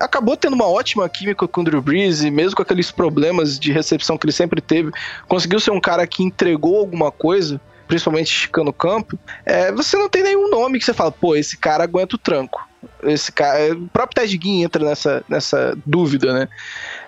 acabou 0.00 0.36
tendo 0.36 0.54
uma 0.54 0.66
ótima 0.66 1.08
química 1.08 1.46
com 1.46 1.60
o 1.60 1.64
Drew 1.64 1.82
Brees, 1.82 2.22
e 2.22 2.30
mesmo 2.30 2.56
com 2.56 2.62
aqueles 2.62 2.90
problemas 2.90 3.58
de 3.58 3.72
recepção 3.72 4.16
que 4.16 4.26
ele 4.26 4.32
sempre 4.32 4.60
teve, 4.60 4.90
conseguiu 5.28 5.60
ser 5.60 5.70
um 5.70 5.80
cara 5.80 6.06
que 6.06 6.22
entregou 6.22 6.78
alguma 6.78 7.10
coisa, 7.10 7.60
principalmente 7.86 8.32
esticando 8.32 8.70
o 8.70 8.74
campo, 8.74 9.18
é, 9.44 9.70
você 9.72 9.96
não 9.96 10.08
tem 10.08 10.22
nenhum 10.22 10.48
nome 10.48 10.78
que 10.78 10.84
você 10.84 10.94
fala, 10.94 11.12
pô, 11.12 11.36
esse 11.36 11.56
cara 11.56 11.84
aguenta 11.84 12.16
o 12.16 12.18
tranco. 12.18 12.66
Esse 13.02 13.32
cara, 13.32 13.58
é, 13.58 13.72
o 13.72 13.88
próprio 13.88 14.22
Ted 14.22 14.40
Ginn 14.42 14.62
entra 14.62 14.84
nessa, 14.84 15.24
nessa 15.28 15.76
dúvida, 15.86 16.32
né? 16.32 16.48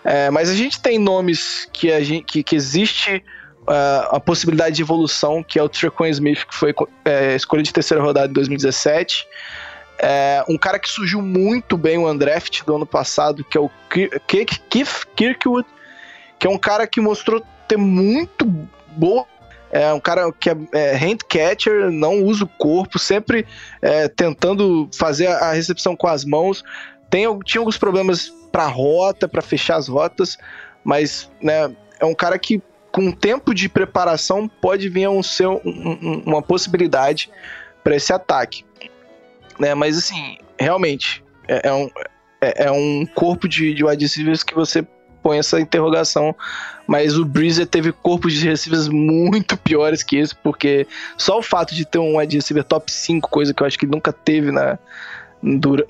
É, 0.05 0.31
mas 0.31 0.49
a 0.49 0.55
gente 0.55 0.81
tem 0.81 0.99
nomes 0.99 1.69
que, 1.73 1.93
a 1.93 2.03
gente, 2.03 2.25
que, 2.25 2.43
que 2.43 2.57
existe 2.57 3.23
uh, 3.67 4.17
a 4.17 4.21
possibilidade 4.21 4.77
de 4.77 4.83
evolução, 4.83 5.43
que 5.43 5.59
é 5.59 5.63
o 5.63 5.69
Trequan 5.69 6.09
Smith, 6.09 6.45
que 6.45 6.55
foi 6.55 6.75
é, 7.05 7.35
escolha 7.35 7.63
de 7.63 7.73
terceira 7.73 8.03
rodada 8.03 8.31
em 8.31 8.33
2017. 8.33 9.27
É, 9.99 10.45
um 10.49 10.59
cara 10.59 10.79
que 10.79 10.89
surgiu 10.89 11.23
muito 11.23 11.77
bem 11.77 11.99
o 11.99 12.11
Undraft 12.11 12.63
do 12.65 12.77
ano 12.77 12.87
passado, 12.87 13.43
que 13.45 13.57
é 13.57 13.61
o 13.61 13.71
Keith 14.27 15.07
Kirkwood, 15.17 15.67
que 16.39 16.47
é 16.47 16.51
um 16.51 16.59
cara 16.59 16.87
que 16.87 17.01
mostrou 17.01 17.43
ter 17.67 17.79
muito 17.79 18.45
boa. 18.89 19.25
É 19.73 19.93
um 19.93 20.01
cara 20.01 20.31
que 20.33 20.49
é, 20.49 20.57
é 20.73 20.97
hand 20.97 21.19
catcher, 21.29 21.91
não 21.91 22.23
usa 22.23 22.45
o 22.45 22.49
corpo, 22.49 22.99
sempre 22.99 23.47
é, 23.83 24.07
tentando 24.07 24.89
fazer 24.97 25.27
a 25.27 25.53
recepção 25.53 25.97
com 25.97 26.07
as 26.07 26.25
mãos. 26.25 26.63
Tem, 27.11 27.27
tinha 27.41 27.61
alguns 27.61 27.77
problemas 27.77 28.33
para 28.53 28.67
rota, 28.67 29.29
para 29.29 29.43
fechar 29.43 29.77
as 29.77 29.89
rotas, 29.89 30.39
mas 30.85 31.31
né, 31.43 31.75
é 32.01 32.05
um 32.05 32.15
cara 32.15 32.39
que 32.39 32.63
com 32.97 33.13
tempo 33.13 33.53
de 33.53 33.69
preparação 33.69 34.49
pode 34.49 34.89
vir 34.89 35.05
a 35.05 35.11
um, 35.11 35.23
ser 35.23 35.47
um, 35.47 36.23
uma 36.25 36.41
possibilidade 36.41 37.31
para 37.85 37.95
esse 37.95 38.11
ataque 38.11 38.65
né? 39.59 39.75
Mas 39.75 39.99
assim, 39.99 40.39
realmente, 40.59 41.23
é, 41.49 41.69
é 41.69 41.73
um, 41.73 41.91
é, 42.41 42.67
é, 42.67 42.71
um 42.71 43.07
corpo 43.07 43.49
de, 43.49 43.75
de 43.75 43.85
wide 43.85 44.05
receivers 44.05 44.43
que 44.43 44.55
você 44.55 44.87
põe 45.23 45.39
essa 45.39 45.61
interrogação. 45.61 46.35
Mas 46.87 47.19
o 47.19 47.25
Breezer 47.25 47.67
teve 47.67 47.93
corpos 47.93 48.33
de 48.33 48.49
receivers 48.49 48.89
muito 48.89 49.57
piores 49.57 50.03
que 50.03 50.17
esse, 50.17 50.35
porque 50.37 50.87
só 51.17 51.39
o 51.39 51.43
fato 51.43 51.75
de 51.75 51.85
ter 51.85 51.99
um 51.99 52.19
wide 52.19 52.37
receiver 52.37 52.63
top 52.63 52.91
5, 52.91 53.29
coisa 53.29 53.53
que 53.53 53.63
eu 53.63 53.67
acho 53.67 53.79
que 53.79 53.87
nunca 53.87 54.13
teve 54.13 54.53
na, 54.53 54.79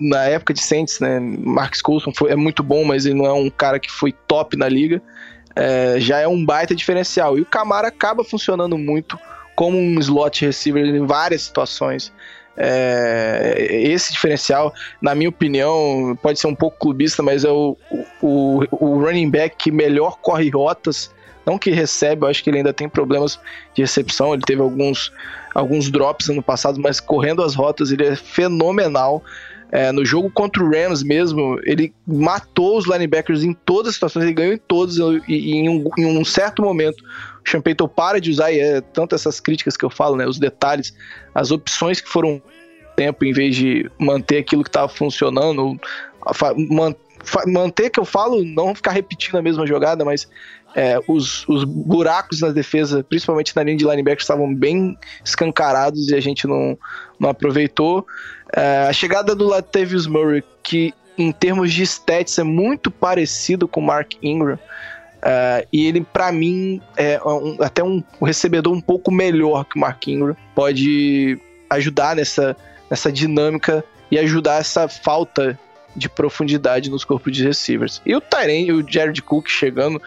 na 0.01 0.25
época 0.25 0.55
de 0.55 0.63
Saints, 0.63 1.01
né? 1.01 1.21
Marcus 1.21 1.83
Coulson 1.83 2.13
foi, 2.17 2.33
é 2.33 2.37
muito 2.37 2.63
bom, 2.63 2.85
mas 2.85 3.05
ele 3.05 3.17
não 3.17 3.27
é 3.27 3.33
um 3.33 3.51
cara 3.51 3.79
que 3.79 3.91
foi 3.91 4.13
top 4.27 4.57
na 4.57 4.69
liga. 4.69 5.03
É, 5.57 5.97
já 5.99 6.21
é 6.21 6.29
um 6.29 6.45
baita 6.45 6.75
diferencial. 6.75 7.39
E 7.39 7.41
o 7.41 7.47
Camara 7.47 7.89
acaba 7.89 8.23
funcionando 8.23 8.77
muito 8.77 9.19
como 9.55 9.79
um 9.79 9.99
slot 9.99 10.45
receiver 10.45 10.85
em 10.85 11.07
várias 11.07 11.43
situações. 11.43 12.13
É, 12.59 13.67
esse 13.69 14.13
diferencial, 14.13 14.73
na 15.01 15.15
minha 15.15 15.29
opinião, 15.29 16.17
pode 16.23 16.39
ser 16.39 16.47
um 16.47 16.55
pouco 16.55 16.79
clubista, 16.79 17.23
mas 17.23 17.45
é 17.45 17.51
o, 17.51 17.77
o, 18.23 18.63
o 18.71 18.99
running 19.01 19.31
back 19.31 19.57
que 19.57 19.71
melhor 19.71 20.19
corre 20.21 20.49
rotas. 20.51 21.11
Não 21.45 21.59
que 21.59 21.71
recebe, 21.71 22.25
eu 22.25 22.29
acho 22.29 22.43
que 22.43 22.51
ele 22.51 22.59
ainda 22.59 22.73
tem 22.73 22.89
problemas 22.89 23.39
de 23.75 23.83
recepção. 23.83 24.35
Ele 24.35 24.43
teve 24.43 24.61
alguns, 24.61 25.13
alguns 25.55 25.91
drops 25.91 26.29
ano 26.29 26.43
passado, 26.43 26.81
mas 26.81 26.99
correndo 26.99 27.43
as 27.43 27.55
rotas 27.55 27.91
ele 27.93 28.05
é 28.07 28.17
fenomenal. 28.17 29.23
É, 29.73 29.91
no 29.91 30.05
jogo 30.05 30.31
contra 30.31 30.63
o 30.63 30.71
Rams 30.71 31.03
mesmo, 31.03 31.59
ele 31.65 31.93
matou 32.07 32.79
os 32.79 32.87
linebackers 32.87 33.43
em 33.43 33.53
todas 33.53 33.89
as 33.89 33.95
situações, 33.95 34.25
ele 34.25 34.35
ganhou 34.35 34.55
em 34.55 34.59
todos, 34.59 34.97
e, 34.97 35.23
e 35.29 35.57
em, 35.57 35.69
um, 35.69 35.91
em, 35.99 36.07
um, 36.07 36.25
certo 36.25 36.63
momento, 36.63 37.03
o 37.45 37.51
Sean 37.51 37.61
Payton 37.61 37.89
para 37.89 38.21
de 38.21 38.31
usar, 38.31 38.53
e 38.53 38.61
é 38.61 38.81
tanto 38.81 39.15
essas 39.15 39.41
críticas 39.41 39.77
que 39.77 39.85
eu 39.85 39.91
falo, 39.91 40.17
né, 40.17 40.27
os 40.27 40.39
detalhes, 40.39 40.95
as 41.35 41.51
opções 41.51 42.01
que 42.01 42.09
foram 42.09 42.41
tempo, 42.95 43.25
em 43.25 43.33
vez 43.33 43.57
de 43.57 43.91
manter 43.99 44.39
aquilo 44.39 44.63
que 44.63 44.69
estava 44.69 44.89
funcionando, 44.89 45.79
manter 47.47 47.91
que 47.91 47.99
eu 47.99 48.05
falo, 48.05 48.45
não 48.45 48.75
ficar 48.75 48.93
repetindo 48.93 49.37
a 49.37 49.43
mesma 49.43 49.67
jogada, 49.67 50.05
mas 50.05 50.29
é, 50.75 51.01
os, 51.09 51.49
os 51.49 51.65
buracos 51.65 52.41
na 52.41 52.51
defesa, 52.51 53.03
principalmente 53.03 53.57
na 53.57 53.63
linha 53.63 53.77
de 53.77 53.85
linebacker, 53.85 54.21
estavam 54.21 54.55
bem 54.55 54.97
escancarados 55.25 56.09
e 56.11 56.15
a 56.15 56.21
gente 56.21 56.47
não, 56.47 56.79
não 57.19 57.31
aproveitou. 57.31 58.07
É, 58.55 58.87
a 58.89 58.93
chegada 58.93 59.35
do 59.35 59.47
Latavius 59.47 60.07
Murray, 60.07 60.43
que 60.63 60.95
em 61.19 61.33
termos 61.33 61.73
de 61.73 61.83
stats 61.83 62.39
é 62.39 62.43
muito 62.43 62.91
parecido 62.91 63.67
com 63.67 63.81
o 63.81 63.85
Mark 63.85 64.13
Ingram, 64.23 64.59
Uh, 65.27 65.67
e 65.73 65.87
ele, 65.87 66.03
para 66.03 66.31
mim, 66.31 66.81
é 66.97 67.21
um, 67.25 67.57
até 67.61 67.83
um, 67.83 68.01
um, 68.21 68.25
recebedor 68.25 68.73
um 68.73 68.81
pouco 68.81 69.11
melhor 69.11 69.65
que 69.65 69.77
o 69.77 69.81
Mark 69.81 70.07
Ingram. 70.07 70.37
Pode 70.55 71.37
ajudar 71.69 72.15
nessa, 72.15 72.57
nessa 72.89 73.11
dinâmica 73.11 73.85
e 74.09 74.19
ajudar 74.19 74.61
essa 74.61 74.87
falta 74.89 75.59
de 75.97 76.09
profundidade 76.09 76.91
nos 76.91 77.05
corpos 77.05 77.33
de 77.33 77.45
receivers. 77.45 78.01
E 78.07 78.15
o 78.15 78.21
Tyrene, 78.21 78.71
o 78.73 78.87
Jared 78.87 79.21
Cook 79.23 79.49
chegando, 79.49 80.01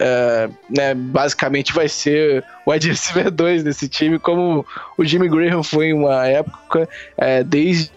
uh, 0.00 0.52
né, 0.70 0.94
basicamente 0.94 1.72
vai 1.72 1.88
ser 1.88 2.44
o 2.66 2.70
wide 2.72 2.88
receiver 2.88 3.30
2 3.32 3.64
desse 3.64 3.88
time, 3.88 4.18
como 4.18 4.64
o 4.96 5.04
Jimmy 5.04 5.28
Graham 5.28 5.62
foi 5.62 5.86
em 5.86 5.92
uma 5.92 6.26
época, 6.26 6.88
uh, 7.18 7.44
desde, 7.44 7.90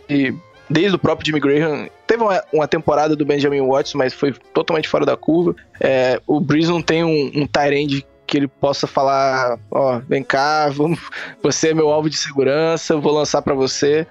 desde 0.70 0.96
o 0.96 1.00
próprio 1.00 1.26
Jimmy 1.26 1.40
Graham. 1.40 1.90
Teve 2.08 2.24
uma, 2.24 2.44
uma, 2.54 2.68
temporada 2.68 3.16
do 3.16 3.26
Benjamin 3.26 3.62
Watson, 3.62 3.98
mas 3.98 4.14
foi 4.14 4.34
totalmente 4.54 4.88
fora 4.88 5.06
da 5.06 5.18
curva. 5.18 5.52
Uh, 5.52 6.22
o 6.28 6.40
Breeze 6.40 6.70
não 6.70 6.82
tem 6.82 7.04
um, 7.04 7.32
um 7.36 7.48
Tyrande 7.48 8.06
que 8.28 8.38
ele 8.38 8.48
possa 8.48 8.88
falar, 8.88 9.60
ó, 9.70 10.00
vem 10.00 10.24
cá, 10.24 10.68
vamos, 10.70 11.00
você 11.42 11.70
é 11.70 11.74
meu 11.74 11.90
alvo 11.90 12.10
de 12.10 12.18
segurança, 12.18 12.98
vou 12.98 13.14
lançar 13.14 13.42
para 13.42 13.54
você. 13.54 14.08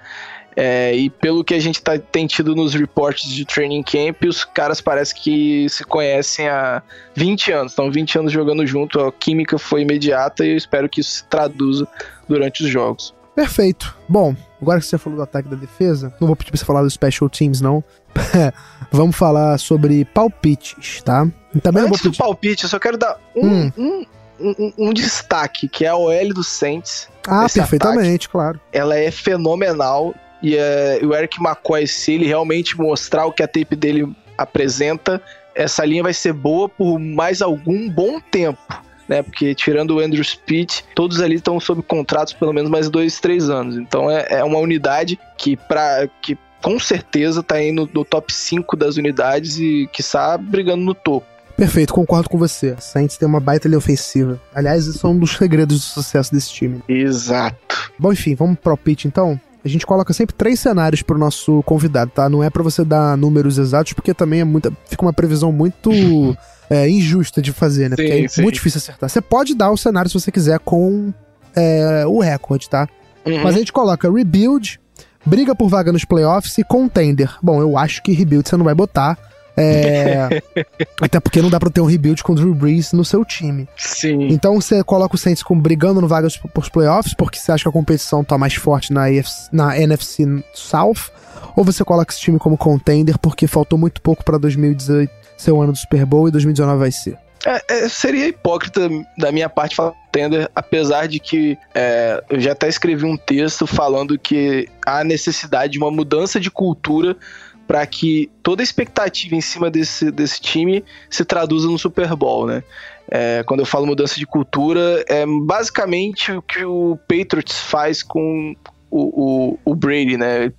É, 0.55 0.95
e 0.95 1.09
pelo 1.09 1.43
que 1.43 1.53
a 1.53 1.59
gente 1.59 1.81
tá, 1.81 1.97
tem 1.99 2.25
tido 2.25 2.55
nos 2.55 2.73
reportes 2.73 3.29
de 3.29 3.43
training 3.43 3.83
camp, 3.83 4.23
os 4.23 4.45
caras 4.45 4.79
parecem 4.79 5.17
que 5.21 5.69
se 5.69 5.83
conhecem 5.83 6.47
há 6.47 6.81
20 7.13 7.51
anos, 7.51 7.71
estão 7.73 7.91
20 7.91 8.19
anos 8.19 8.31
jogando 8.31 8.65
junto, 8.65 9.01
a 9.01 9.11
química 9.11 9.57
foi 9.57 9.81
imediata 9.81 10.45
e 10.45 10.51
eu 10.51 10.57
espero 10.57 10.87
que 10.87 11.01
isso 11.01 11.11
se 11.11 11.25
traduza 11.25 11.85
durante 12.27 12.63
os 12.63 12.69
jogos. 12.69 13.13
Perfeito. 13.35 13.97
Bom, 14.07 14.33
agora 14.61 14.79
que 14.79 14.85
você 14.85 14.97
falou 14.97 15.17
do 15.17 15.23
ataque 15.23 15.49
da 15.49 15.57
defesa, 15.57 16.13
não 16.21 16.27
vou 16.27 16.37
pedir 16.37 16.51
pra 16.51 16.57
você 16.57 16.65
falar 16.65 16.83
dos 16.83 16.93
special 16.93 17.29
teams, 17.29 17.59
não. 17.59 17.83
Vamos 18.89 19.17
falar 19.17 19.57
sobre 19.57 20.05
palpites, 20.05 21.01
tá? 21.01 21.27
Também 21.61 21.83
Antes 21.83 22.01
pedir... 22.01 22.17
do 22.17 22.17
palpite, 22.17 22.63
eu 22.63 22.69
só 22.69 22.79
quero 22.79 22.97
dar 22.97 23.19
um, 23.35 23.45
hum. 23.45 23.71
um, 23.77 24.05
um, 24.39 24.73
um, 24.77 24.93
destaque, 24.93 25.67
que 25.67 25.83
é 25.83 25.89
a 25.89 25.97
OL 25.97 26.33
do 26.33 26.43
Saints. 26.43 27.09
Ah, 27.27 27.47
perfeitamente, 27.53 28.27
ataque. 28.27 28.29
claro. 28.29 28.59
Ela 28.71 28.97
é 28.97 29.11
fenomenal 29.11 30.15
e 30.45 30.55
uh, 30.57 31.07
o 31.07 31.15
Eric 31.15 31.41
McCoy, 31.41 31.87
se 31.87 32.13
ele 32.13 32.27
realmente 32.27 32.77
mostrar 32.77 33.25
o 33.25 33.31
que 33.31 33.41
a 33.41 33.47
tape 33.47 33.75
dele 33.75 34.07
apresenta, 34.37 35.19
essa 35.55 35.83
linha 35.83 36.03
vai 36.03 36.13
ser 36.13 36.33
boa 36.33 36.69
por 36.69 36.99
mais 36.99 37.41
algum 37.41 37.89
bom 37.89 38.19
tempo. 38.19 38.61
Né, 39.07 39.21
porque 39.21 39.53
tirando 39.53 39.95
o 39.95 39.99
Andrew 39.99 40.23
Speed, 40.23 40.81
todos 40.95 41.21
ali 41.21 41.35
estão 41.35 41.59
sob 41.59 41.83
contratos 41.83 42.33
pelo 42.33 42.51
menos 42.51 42.71
mais 42.71 42.89
dois, 42.89 43.19
três 43.19 43.49
anos. 43.49 43.77
Então 43.77 44.09
é, 44.09 44.25
é 44.29 44.43
uma 44.43 44.57
unidade 44.57 45.19
que, 45.37 45.55
pra, 45.55 46.07
que 46.21 46.35
com 46.61 46.79
certeza 46.79 47.41
está 47.41 47.61
indo 47.61 47.89
no 47.91 48.03
top 48.03 48.33
5 48.33 48.75
das 48.75 48.97
unidades 48.97 49.57
e 49.59 49.87
que 49.93 50.01
está 50.01 50.37
brigando 50.37 50.83
no 50.83 50.95
topo. 50.95 51.27
Perfeito, 51.55 51.93
concordo 51.93 52.29
com 52.29 52.37
você. 52.37 52.75
Saints 52.79 53.17
tem 53.17 53.27
uma 53.27 53.39
baita 53.39 53.67
linha 53.67 53.77
ofensiva. 53.77 54.41
Aliás, 54.53 54.87
isso 54.87 55.05
é 55.05 55.09
um 55.09 55.17
dos 55.17 55.37
segredos 55.37 55.77
do 55.77 55.83
sucesso 55.83 56.31
desse 56.31 56.51
time. 56.51 56.83
Exato. 56.87 57.91
Bom, 57.97 58.11
enfim, 58.11 58.35
vamos 58.35 58.59
pro 58.59 58.75
pitch 58.75 59.05
então? 59.05 59.39
A 59.65 59.67
gente 59.67 59.85
coloca 59.85 60.13
sempre 60.13 60.35
três 60.35 60.59
cenários 60.59 61.01
pro 61.01 61.17
nosso 61.17 61.63
convidado, 61.63 62.11
tá? 62.13 62.29
Não 62.29 62.43
é 62.43 62.51
para 62.51 62.61
você 62.61 62.85
dar 62.85 63.17
números 63.17 63.57
exatos, 63.57 63.93
porque 63.93 64.13
também 64.13 64.41
é 64.41 64.43
muita, 64.43 64.71
fica 64.87 65.03
uma 65.03 65.11
previsão 65.11 65.51
muito 65.51 65.89
é, 66.69 66.87
injusta 66.87 67.41
de 67.41 67.51
fazer, 67.51 67.89
né? 67.89 67.95
Sim, 67.95 68.03
porque 68.03 68.25
é 68.25 68.27
sim. 68.27 68.41
muito 68.43 68.53
difícil 68.55 68.77
acertar. 68.77 69.09
Você 69.09 69.21
pode 69.21 69.55
dar 69.55 69.71
o 69.71 69.77
cenário 69.77 70.07
se 70.07 70.19
você 70.19 70.31
quiser 70.31 70.59
com 70.59 71.11
é, 71.55 72.05
o 72.05 72.19
recorde, 72.19 72.69
tá? 72.69 72.87
Uhum. 73.25 73.41
Mas 73.41 73.55
a 73.55 73.57
gente 73.57 73.73
coloca 73.73 74.11
rebuild, 74.11 74.79
briga 75.25 75.55
por 75.55 75.67
vaga 75.67 75.91
nos 75.91 76.05
playoffs 76.05 76.55
e 76.59 76.63
contender. 76.63 77.35
Bom, 77.41 77.59
eu 77.59 77.75
acho 77.75 78.03
que 78.03 78.11
rebuild 78.11 78.47
você 78.47 78.55
não 78.55 78.65
vai 78.65 78.75
botar. 78.75 79.17
É... 79.57 80.41
Até 81.01 81.19
porque 81.19 81.41
não 81.41 81.49
dá 81.49 81.59
pra 81.59 81.69
ter 81.69 81.81
um 81.81 81.85
rebuild 81.85 82.23
com 82.23 82.33
o 82.33 82.35
Drew 82.35 82.53
Brees 82.53 82.91
no 82.91 83.05
seu 83.05 83.23
time. 83.23 83.67
Sim. 83.77 84.27
Então 84.27 84.59
você 84.59 84.83
coloca 84.83 85.15
o 85.15 85.17
Saints 85.17 85.43
como 85.43 85.61
brigando 85.61 86.01
no 86.01 86.07
vagas 86.07 86.37
pros 86.37 86.69
playoffs, 86.69 87.13
porque 87.13 87.39
você 87.39 87.51
acha 87.51 87.63
que 87.63 87.69
a 87.69 87.71
competição 87.71 88.23
tá 88.23 88.37
mais 88.37 88.55
forte 88.55 88.93
na, 88.93 89.05
AFC, 89.05 89.49
na 89.51 89.79
NFC 89.79 90.25
South, 90.53 91.11
ou 91.55 91.63
você 91.63 91.83
coloca 91.83 92.11
esse 92.11 92.21
time 92.21 92.39
como 92.39 92.57
contender 92.57 93.17
porque 93.19 93.47
faltou 93.47 93.77
muito 93.77 94.01
pouco 94.01 94.23
pra 94.23 94.37
2018 94.37 95.11
ser 95.37 95.51
o 95.51 95.61
ano 95.61 95.73
do 95.73 95.77
Super 95.77 96.05
Bowl 96.05 96.27
e 96.27 96.31
2019 96.31 96.79
vai 96.79 96.91
ser. 96.91 97.17
É, 97.45 97.61
é, 97.67 97.89
seria 97.89 98.27
hipócrita 98.27 98.89
da 99.17 99.31
minha 99.31 99.47
parte 99.47 99.75
falar 99.75 99.93
contender, 100.15 100.49
apesar 100.55 101.07
de 101.07 101.19
que 101.19 101.57
é, 101.73 102.23
eu 102.29 102.39
já 102.39 102.53
até 102.53 102.69
escrevi 102.69 103.05
um 103.05 103.17
texto 103.17 103.67
falando 103.67 104.17
que 104.17 104.69
há 104.85 105.03
necessidade 105.03 105.73
de 105.73 105.77
uma 105.77 105.91
mudança 105.91 106.39
de 106.39 106.49
cultura 106.49 107.17
para 107.67 107.85
que 107.85 108.29
toda 108.43 108.61
expectativa 108.61 109.35
em 109.35 109.41
cima 109.41 109.69
desse, 109.71 110.11
desse 110.11 110.39
time 110.39 110.83
se 111.09 111.25
traduza 111.25 111.67
no 111.67 111.79
Super 111.79 112.15
Bowl, 112.15 112.45
né? 112.45 112.63
É, 113.09 113.43
quando 113.45 113.59
eu 113.59 113.65
falo 113.65 113.85
mudança 113.85 114.15
de 114.19 114.25
cultura, 114.25 115.03
é 115.07 115.25
basicamente 115.25 116.31
o 116.31 116.41
que 116.41 116.63
o 116.63 116.97
Patriots 117.07 117.59
faz 117.59 118.01
com 118.01 118.55
o, 118.89 119.53
o, 119.55 119.59
o 119.65 119.75
Brady, 119.75 120.17
né? 120.17 120.51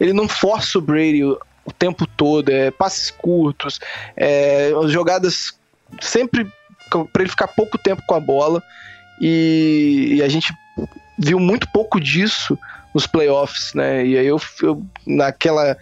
Ele 0.00 0.12
não 0.12 0.28
força 0.28 0.78
o 0.78 0.82
Brady 0.82 1.24
o, 1.24 1.38
o 1.64 1.72
tempo 1.72 2.06
todo, 2.06 2.48
é 2.50 2.70
passes 2.70 3.10
curtos, 3.10 3.78
é, 4.16 4.70
jogadas 4.88 5.58
sempre 6.00 6.46
para 6.90 7.22
ele 7.22 7.30
ficar 7.30 7.48
pouco 7.48 7.76
tempo 7.76 8.02
com 8.06 8.14
a 8.14 8.20
bola 8.20 8.62
e, 9.20 10.14
e, 10.16 10.22
a 10.22 10.28
gente 10.28 10.52
viu 11.18 11.40
muito 11.40 11.68
pouco 11.72 12.00
disso 12.00 12.58
nos 12.94 13.06
playoffs, 13.06 13.72
né? 13.74 14.06
E 14.06 14.16
aí 14.16 14.26
eu, 14.26 14.40
eu 14.62 14.82
naquela 15.06 15.76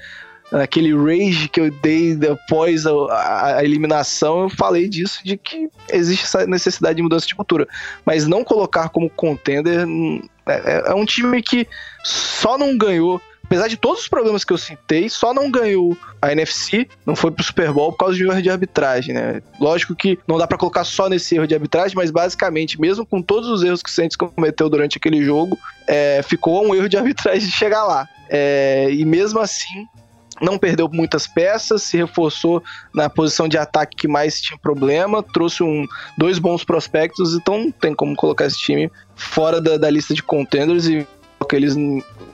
naquele 0.59 0.95
rage 0.95 1.49
que 1.49 1.61
eu 1.61 1.71
dei 1.71 2.17
após 2.31 2.87
a, 2.87 3.57
a, 3.57 3.65
eliminação, 3.65 4.43
eu 4.43 4.49
falei 4.49 4.89
disso, 4.89 5.21
de 5.25 5.37
que 5.37 5.69
existe 5.93 6.25
essa 6.25 6.47
necessidade 6.47 6.97
de 6.97 7.03
mudança 7.03 7.27
de 7.27 7.35
cultura. 7.35 7.67
Mas 8.05 8.27
não 8.27 8.45
colocar 8.45 8.89
como 8.89 9.11
contender 9.11 9.87
hum, 9.87 10.23
é, 10.47 10.85
é 10.87 10.95
um 10.95 11.05
time 11.05 11.43
que 11.43 11.67
só 12.05 12.57
não 12.57 12.77
ganhou 12.77 13.21
apesar 13.45 13.69
de 13.69 13.77
todos 13.77 14.03
os 14.03 14.09
problemas 14.09 14.43
que 14.43 14.53
eu 14.53 14.59
citei, 14.59 15.09
só 15.09 15.33
não 15.33 15.51
ganhou 15.51 15.97
a 16.21 16.33
NFC, 16.33 16.89
não 17.07 17.15
foi 17.15 17.31
pro 17.31 17.45
Super 17.45 17.71
Bowl 17.73 17.93
por 17.93 17.99
causa 17.99 18.17
de 18.17 18.27
um 18.27 18.33
erro 18.33 18.43
de 18.43 18.51
arbitragem, 18.51 19.15
né? 19.15 19.43
Lógico 19.61 19.95
que 19.95 20.19
não 20.27 20.39
dá 20.39 20.47
para 20.47 20.59
colocar 20.59 20.83
só 20.83 21.09
nesse 21.09 21.37
erro 21.37 21.47
de 21.47 21.55
arbitragem, 21.55 21.95
mas 21.95 22.11
basicamente, 22.11 22.81
mesmo 22.81 23.05
com 23.05 23.23
todos 23.23 23.49
os 23.49 23.63
erros 23.63 23.83
que 23.83 23.91
o 23.91 23.93
Saints 23.93 24.17
cometeu 24.17 24.69
durante 24.69 24.99
aquele 24.99 25.23
jogo, 25.23 25.59
é, 25.87 26.23
ficou 26.23 26.67
um 26.67 26.75
erro 26.75 26.89
de 26.89 26.97
arbitragem 26.97 27.47
de 27.47 27.55
chegar 27.55 27.85
lá. 27.85 28.09
É, 28.29 28.89
e 28.91 29.05
mesmo 29.05 29.39
assim, 29.39 29.87
não 30.41 30.59
perdeu 30.59 30.89
muitas 30.93 31.27
peças, 31.27 31.83
se 31.83 31.97
reforçou 31.97 32.63
na 32.93 33.09
posição 33.09 33.49
de 33.49 33.57
ataque 33.57 33.97
que 33.97 34.09
mais 34.09 34.41
tinha 34.41 34.59
problema, 34.59 35.23
trouxe 35.23 35.63
um, 35.63 35.87
dois 36.19 36.39
bons 36.39 36.65
prospectos, 36.65 37.35
então 37.35 37.59
não 37.59 37.71
tem 37.71 37.95
como 37.95 38.17
colocar 38.17 38.47
esse 38.47 38.59
time 38.59 38.91
fora 39.15 39.61
da, 39.61 39.77
da 39.77 39.91
lista 39.91 40.15
de 40.15 40.23
contenders 40.23 40.87
e 40.87 41.07
eles 41.53 41.75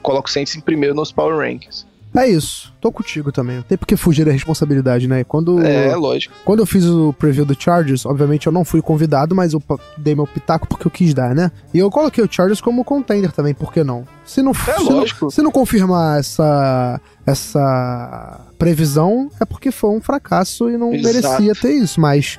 colocam 0.01 0.29
o 0.29 0.31
Saints 0.31 0.55
em 0.55 0.61
primeiro 0.61 0.95
nos 0.95 1.11
Power 1.11 1.37
Rankings. 1.37 1.85
É 2.13 2.27
isso, 2.27 2.73
tô 2.81 2.91
contigo 2.91 3.31
também. 3.31 3.61
Tem 3.61 3.77
porque 3.77 3.95
fugir 3.95 4.25
da 4.25 4.31
responsabilidade, 4.31 5.07
né? 5.07 5.23
Quando, 5.23 5.61
é, 5.61 5.95
lógico. 5.95 6.33
Quando 6.43 6.59
eu 6.59 6.65
fiz 6.65 6.85
o 6.85 7.13
preview 7.13 7.45
do 7.45 7.55
Chargers, 7.57 8.05
obviamente 8.05 8.47
eu 8.47 8.53
não 8.53 8.65
fui 8.65 8.81
convidado, 8.81 9.33
mas 9.33 9.53
eu 9.53 9.63
dei 9.97 10.13
meu 10.13 10.27
pitaco 10.27 10.67
porque 10.67 10.85
eu 10.85 10.91
quis 10.91 11.13
dar, 11.13 11.33
né? 11.33 11.51
E 11.73 11.79
eu 11.79 11.89
coloquei 11.89 12.23
o 12.23 12.27
Chargers 12.29 12.59
como 12.59 12.83
contender 12.83 13.31
também, 13.31 13.53
por 13.53 13.71
que 13.71 13.83
não? 13.83 14.05
Se 14.25 14.41
não, 14.41 14.51
é, 14.51 14.77
se 14.77 14.83
lógico. 14.83 15.25
Não, 15.25 15.31
se 15.31 15.41
não 15.41 15.51
confirmar 15.51 16.19
essa, 16.19 16.99
essa 17.25 18.41
previsão, 18.57 19.29
é 19.39 19.45
porque 19.45 19.71
foi 19.71 19.91
um 19.91 20.01
fracasso 20.01 20.69
e 20.69 20.77
não 20.77 20.93
Exato. 20.93 21.13
merecia 21.13 21.55
ter 21.55 21.73
isso. 21.73 21.99
Mas 22.01 22.37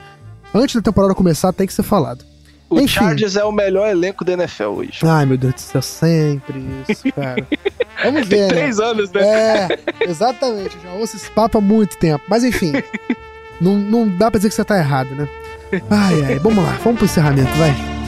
antes 0.54 0.76
da 0.76 0.82
temporada 0.82 1.14
começar, 1.14 1.52
tem 1.52 1.66
que 1.66 1.72
ser 1.72 1.82
falado. 1.82 2.31
O 2.72 2.80
Enfim. 2.80 2.88
Chargers 2.88 3.36
é 3.36 3.44
o 3.44 3.52
melhor 3.52 3.86
elenco 3.86 4.24
da 4.24 4.32
NFL 4.32 4.64
hoje. 4.64 5.00
Ai, 5.04 5.26
meu 5.26 5.36
Deus 5.36 5.52
do 5.52 5.60
céu, 5.60 5.82
sempre 5.82 6.64
isso, 6.88 7.12
cara. 7.12 7.46
Vamos 8.02 8.26
ver. 8.26 8.36
Tem 8.36 8.40
né? 8.40 8.48
três 8.48 8.78
né? 8.78 8.84
anos, 8.86 9.10
né? 9.12 9.20
É, 9.22 9.78
exatamente. 10.08 10.78
Já 10.82 10.90
ouço 10.92 11.16
esse 11.16 11.30
papo 11.30 11.58
há 11.58 11.60
muito 11.60 11.98
tempo. 11.98 12.24
Mas 12.28 12.44
enfim, 12.44 12.72
não, 13.60 13.76
não 13.76 14.08
dá 14.08 14.30
pra 14.30 14.38
dizer 14.38 14.48
que 14.48 14.54
você 14.54 14.64
tá 14.64 14.78
errado, 14.78 15.14
né? 15.14 15.28
Ai, 15.90 16.24
ai, 16.24 16.38
vamos 16.38 16.64
lá, 16.64 16.78
vamos 16.82 16.98
pro 16.98 17.04
encerramento, 17.04 17.50
vai. 17.58 18.01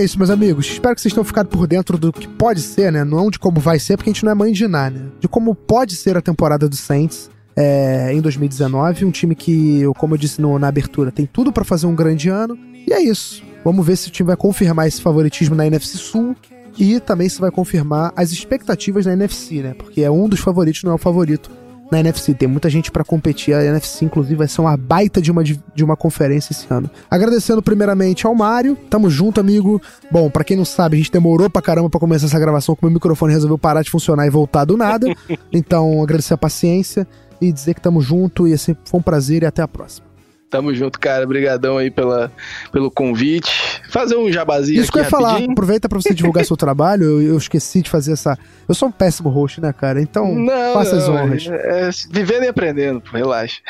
É 0.00 0.04
isso, 0.04 0.18
meus 0.18 0.30
amigos. 0.30 0.66
Espero 0.66 0.94
que 0.94 1.00
vocês 1.00 1.12
tenham 1.12 1.24
ficado 1.24 1.48
por 1.48 1.66
dentro 1.66 1.98
do 1.98 2.12
que 2.12 2.26
pode 2.26 2.62
ser, 2.62 2.90
né? 2.90 3.04
Não 3.04 3.30
de 3.30 3.38
como 3.38 3.60
vai 3.60 3.78
ser, 3.78 3.96
porque 3.96 4.10
a 4.10 4.12
gente 4.12 4.24
não 4.24 4.32
é 4.32 4.34
mãe 4.34 4.52
de 4.52 4.66
nada, 4.66 4.98
né? 4.98 5.10
De 5.20 5.28
como 5.28 5.54
pode 5.54 5.94
ser 5.94 6.16
a 6.16 6.22
temporada 6.22 6.68
do 6.68 6.76
Saints 6.76 7.30
é, 7.54 8.12
em 8.12 8.20
2019. 8.20 9.04
Um 9.04 9.10
time 9.10 9.34
que, 9.34 9.82
como 9.98 10.14
eu 10.14 10.18
disse 10.18 10.40
no, 10.40 10.58
na 10.58 10.68
abertura, 10.68 11.12
tem 11.12 11.26
tudo 11.26 11.52
para 11.52 11.64
fazer 11.64 11.86
um 11.86 11.94
grande 11.94 12.28
ano. 12.28 12.58
E 12.86 12.92
é 12.92 13.02
isso. 13.02 13.42
Vamos 13.62 13.86
ver 13.86 13.96
se 13.96 14.08
o 14.08 14.10
time 14.10 14.28
vai 14.28 14.36
confirmar 14.36 14.88
esse 14.88 15.02
favoritismo 15.02 15.54
na 15.54 15.66
NFC 15.66 15.98
Sul 15.98 16.34
e 16.78 16.98
também 16.98 17.28
se 17.28 17.38
vai 17.38 17.50
confirmar 17.50 18.10
as 18.16 18.32
expectativas 18.32 19.04
na 19.04 19.12
NFC, 19.12 19.62
né? 19.62 19.74
Porque 19.74 20.02
é 20.02 20.10
um 20.10 20.28
dos 20.28 20.40
favoritos, 20.40 20.82
não 20.82 20.92
é 20.92 20.94
o 20.94 20.98
favorito 20.98 21.50
na 21.90 22.00
NFC. 22.00 22.34
Tem 22.34 22.48
muita 22.48 22.70
gente 22.70 22.90
para 22.90 23.04
competir. 23.04 23.54
A 23.54 23.64
NFC, 23.64 24.04
inclusive, 24.04 24.36
vai 24.36 24.48
ser 24.48 24.60
uma 24.60 24.76
baita 24.76 25.20
de 25.20 25.30
uma, 25.30 25.42
de 25.42 25.84
uma 25.84 25.96
conferência 25.96 26.52
esse 26.52 26.66
ano. 26.70 26.90
Agradecendo 27.10 27.62
primeiramente 27.62 28.26
ao 28.26 28.34
Mário. 28.34 28.76
Tamo 28.88 29.10
junto, 29.10 29.40
amigo. 29.40 29.80
Bom, 30.10 30.30
para 30.30 30.44
quem 30.44 30.56
não 30.56 30.64
sabe, 30.64 30.96
a 30.96 30.98
gente 30.98 31.12
demorou 31.12 31.48
pra 31.50 31.62
caramba 31.62 31.90
pra 31.90 32.00
começar 32.00 32.26
essa 32.26 32.38
gravação, 32.38 32.74
que 32.74 32.84
meu 32.84 32.92
microfone 32.92 33.32
resolveu 33.32 33.58
parar 33.58 33.82
de 33.82 33.90
funcionar 33.90 34.26
e 34.26 34.30
voltar 34.30 34.64
do 34.64 34.76
nada. 34.76 35.06
Então, 35.52 36.02
agradecer 36.02 36.34
a 36.34 36.38
paciência. 36.38 37.06
e 37.40 37.50
dizer 37.50 37.74
que 37.74 37.80
tamo 37.80 38.00
junto 38.00 38.46
e 38.46 38.52
assim, 38.52 38.76
foi 38.84 39.00
um 39.00 39.02
prazer 39.02 39.42
e 39.42 39.46
até 39.46 39.62
a 39.62 39.68
próxima. 39.68 40.09
Tamo 40.50 40.74
junto, 40.74 40.98
cara. 40.98 41.24
Obrigadão 41.24 41.78
aí 41.78 41.90
pela, 41.90 42.32
pelo 42.72 42.90
convite. 42.90 43.80
Fazer 43.88 44.16
um 44.16 44.30
jabazinho 44.32 44.82
Isso 44.82 44.90
que 44.90 44.98
eu 44.98 45.04
ia 45.04 45.08
falar. 45.08 45.40
Aproveita 45.40 45.88
pra 45.88 46.00
você 46.00 46.12
divulgar 46.12 46.44
seu 46.44 46.56
trabalho. 46.56 47.04
Eu, 47.04 47.22
eu, 47.22 47.38
esqueci 47.38 47.80
de 47.80 47.88
fazer 47.88 48.12
essa... 48.12 48.36
Eu 48.68 48.74
sou 48.74 48.88
um 48.88 48.92
péssimo 48.92 49.28
host, 49.28 49.60
né, 49.60 49.72
cara? 49.72 50.02
Então, 50.02 50.34
não, 50.34 50.74
faça 50.74 50.96
as 50.96 51.08
honras. 51.08 51.46
É, 51.46 51.88
é, 51.88 51.90
vivendo 52.10 52.42
e 52.42 52.48
aprendendo, 52.48 53.00
pô, 53.00 53.16
relaxa. 53.16 53.60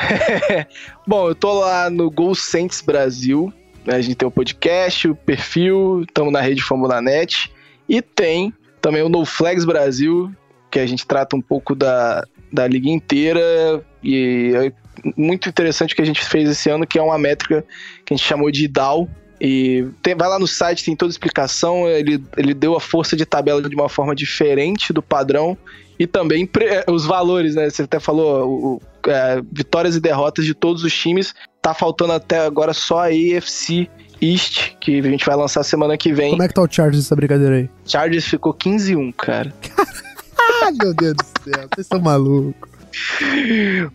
Bom, 1.06 1.28
eu 1.28 1.34
tô 1.34 1.60
lá 1.60 1.90
no 1.90 2.10
Gol 2.10 2.34
Saints 2.34 2.80
Brasil. 2.80 3.52
A 3.86 4.00
gente 4.00 4.14
tem 4.14 4.26
o 4.26 4.30
podcast, 4.30 5.08
o 5.08 5.14
perfil, 5.14 6.02
estamos 6.02 6.32
na 6.32 6.40
rede 6.40 6.62
Fórmula 6.62 7.02
Net. 7.02 7.52
E 7.86 8.00
tem 8.00 8.54
também 8.80 9.02
o 9.02 9.08
No 9.08 9.26
Flags 9.26 9.66
Brasil, 9.66 10.32
que 10.70 10.78
a 10.78 10.86
gente 10.86 11.06
trata 11.06 11.36
um 11.36 11.42
pouco 11.42 11.74
da, 11.74 12.24
da 12.50 12.66
liga 12.66 12.88
inteira. 12.88 13.84
E 14.02 14.72
muito 15.16 15.48
interessante 15.48 15.94
que 15.94 16.02
a 16.02 16.04
gente 16.04 16.24
fez 16.24 16.48
esse 16.48 16.68
ano, 16.70 16.86
que 16.86 16.98
é 16.98 17.02
uma 17.02 17.18
métrica 17.18 17.64
que 18.04 18.14
a 18.14 18.16
gente 18.16 18.26
chamou 18.26 18.50
de 18.50 18.66
DAO. 18.68 19.08
E 19.40 19.86
tem, 20.02 20.14
vai 20.14 20.28
lá 20.28 20.38
no 20.38 20.46
site, 20.46 20.84
tem 20.84 20.94
toda 20.94 21.10
a 21.10 21.14
explicação. 21.14 21.88
Ele, 21.88 22.22
ele 22.36 22.52
deu 22.52 22.76
a 22.76 22.80
força 22.80 23.16
de 23.16 23.24
tabela 23.24 23.62
de 23.62 23.74
uma 23.74 23.88
forma 23.88 24.14
diferente 24.14 24.92
do 24.92 25.02
padrão. 25.02 25.56
E 25.98 26.06
também 26.06 26.48
os 26.88 27.04
valores, 27.04 27.54
né? 27.54 27.68
Você 27.68 27.82
até 27.82 27.98
falou, 27.98 28.48
o, 28.48 28.82
é, 29.08 29.42
vitórias 29.52 29.96
e 29.96 30.00
derrotas 30.00 30.44
de 30.44 30.54
todos 30.54 30.84
os 30.84 30.92
times. 30.92 31.34
Tá 31.62 31.74
faltando 31.74 32.12
até 32.12 32.40
agora 32.40 32.72
só 32.72 33.00
a 33.00 33.06
AFC 33.06 33.88
East, 34.20 34.74
que 34.80 34.98
a 34.98 35.02
gente 35.02 35.24
vai 35.24 35.36
lançar 35.36 35.62
semana 35.62 35.96
que 35.96 36.12
vem. 36.12 36.30
Como 36.30 36.42
é 36.42 36.48
que 36.48 36.54
tá 36.54 36.62
o 36.62 36.68
Chargers 36.70 37.04
dessa 37.04 37.16
brincadeira 37.16 37.56
aí? 37.56 37.70
Chargers 37.86 38.26
ficou 38.26 38.52
15-1, 38.54 39.14
cara. 39.14 39.54
Ai, 40.62 40.72
meu 40.72 40.94
Deus 40.94 41.14
do 41.14 41.24
céu, 41.24 41.68
vocês 41.74 41.86
estão 41.86 42.00
malucos. 42.00 42.79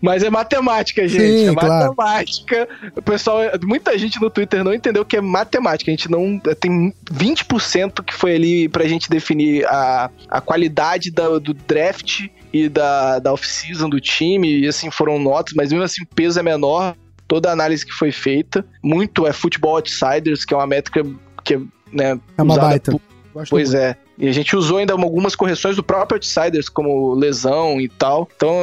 Mas 0.00 0.22
é 0.22 0.30
matemática, 0.30 1.06
gente. 1.06 1.22
Sim, 1.22 1.48
é 1.48 1.52
matemática. 1.52 2.66
Claro. 2.66 2.92
O 2.96 3.02
pessoal, 3.02 3.38
muita 3.62 3.96
gente 3.98 4.20
no 4.20 4.30
Twitter 4.30 4.64
não 4.64 4.74
entendeu 4.74 5.04
que 5.04 5.16
é 5.16 5.20
matemática. 5.20 5.90
A 5.90 5.94
gente 5.94 6.10
não. 6.10 6.38
Tem 6.60 6.92
20% 7.12 8.04
que 8.04 8.14
foi 8.14 8.34
ali 8.34 8.68
pra 8.68 8.86
gente 8.86 9.08
definir 9.08 9.64
a, 9.66 10.10
a 10.28 10.40
qualidade 10.40 11.10
da, 11.10 11.38
do 11.38 11.54
draft 11.54 12.28
e 12.52 12.68
da, 12.68 13.18
da 13.18 13.32
off-season 13.32 13.88
do 13.88 14.00
time. 14.00 14.60
E 14.60 14.68
assim, 14.68 14.90
foram 14.90 15.18
notas, 15.18 15.54
mas 15.54 15.70
mesmo 15.70 15.84
assim 15.84 16.02
o 16.02 16.06
peso 16.06 16.38
é 16.38 16.42
menor. 16.42 16.96
Toda 17.28 17.48
a 17.50 17.52
análise 17.52 17.84
que 17.84 17.92
foi 17.92 18.12
feita. 18.12 18.64
Muito 18.82 19.26
é 19.26 19.32
Football 19.32 19.76
Outsiders, 19.76 20.44
que 20.44 20.54
é 20.54 20.56
uma 20.56 20.66
métrica 20.66 21.02
que 21.42 21.54
é, 21.54 21.58
né, 21.92 22.20
é 22.38 22.42
uma 22.42 22.56
baita. 22.56 22.92
Por, 22.92 23.00
pois 23.48 23.70
muito. 23.70 23.76
é. 23.76 23.96
E 24.18 24.28
a 24.28 24.32
gente 24.32 24.56
usou 24.56 24.78
ainda 24.78 24.92
algumas 24.92 25.34
correções 25.34 25.76
do 25.76 25.82
próprio 25.82 26.16
Outsiders, 26.16 26.68
como 26.68 27.14
lesão 27.14 27.80
e 27.80 27.88
tal. 27.88 28.28
Então, 28.36 28.54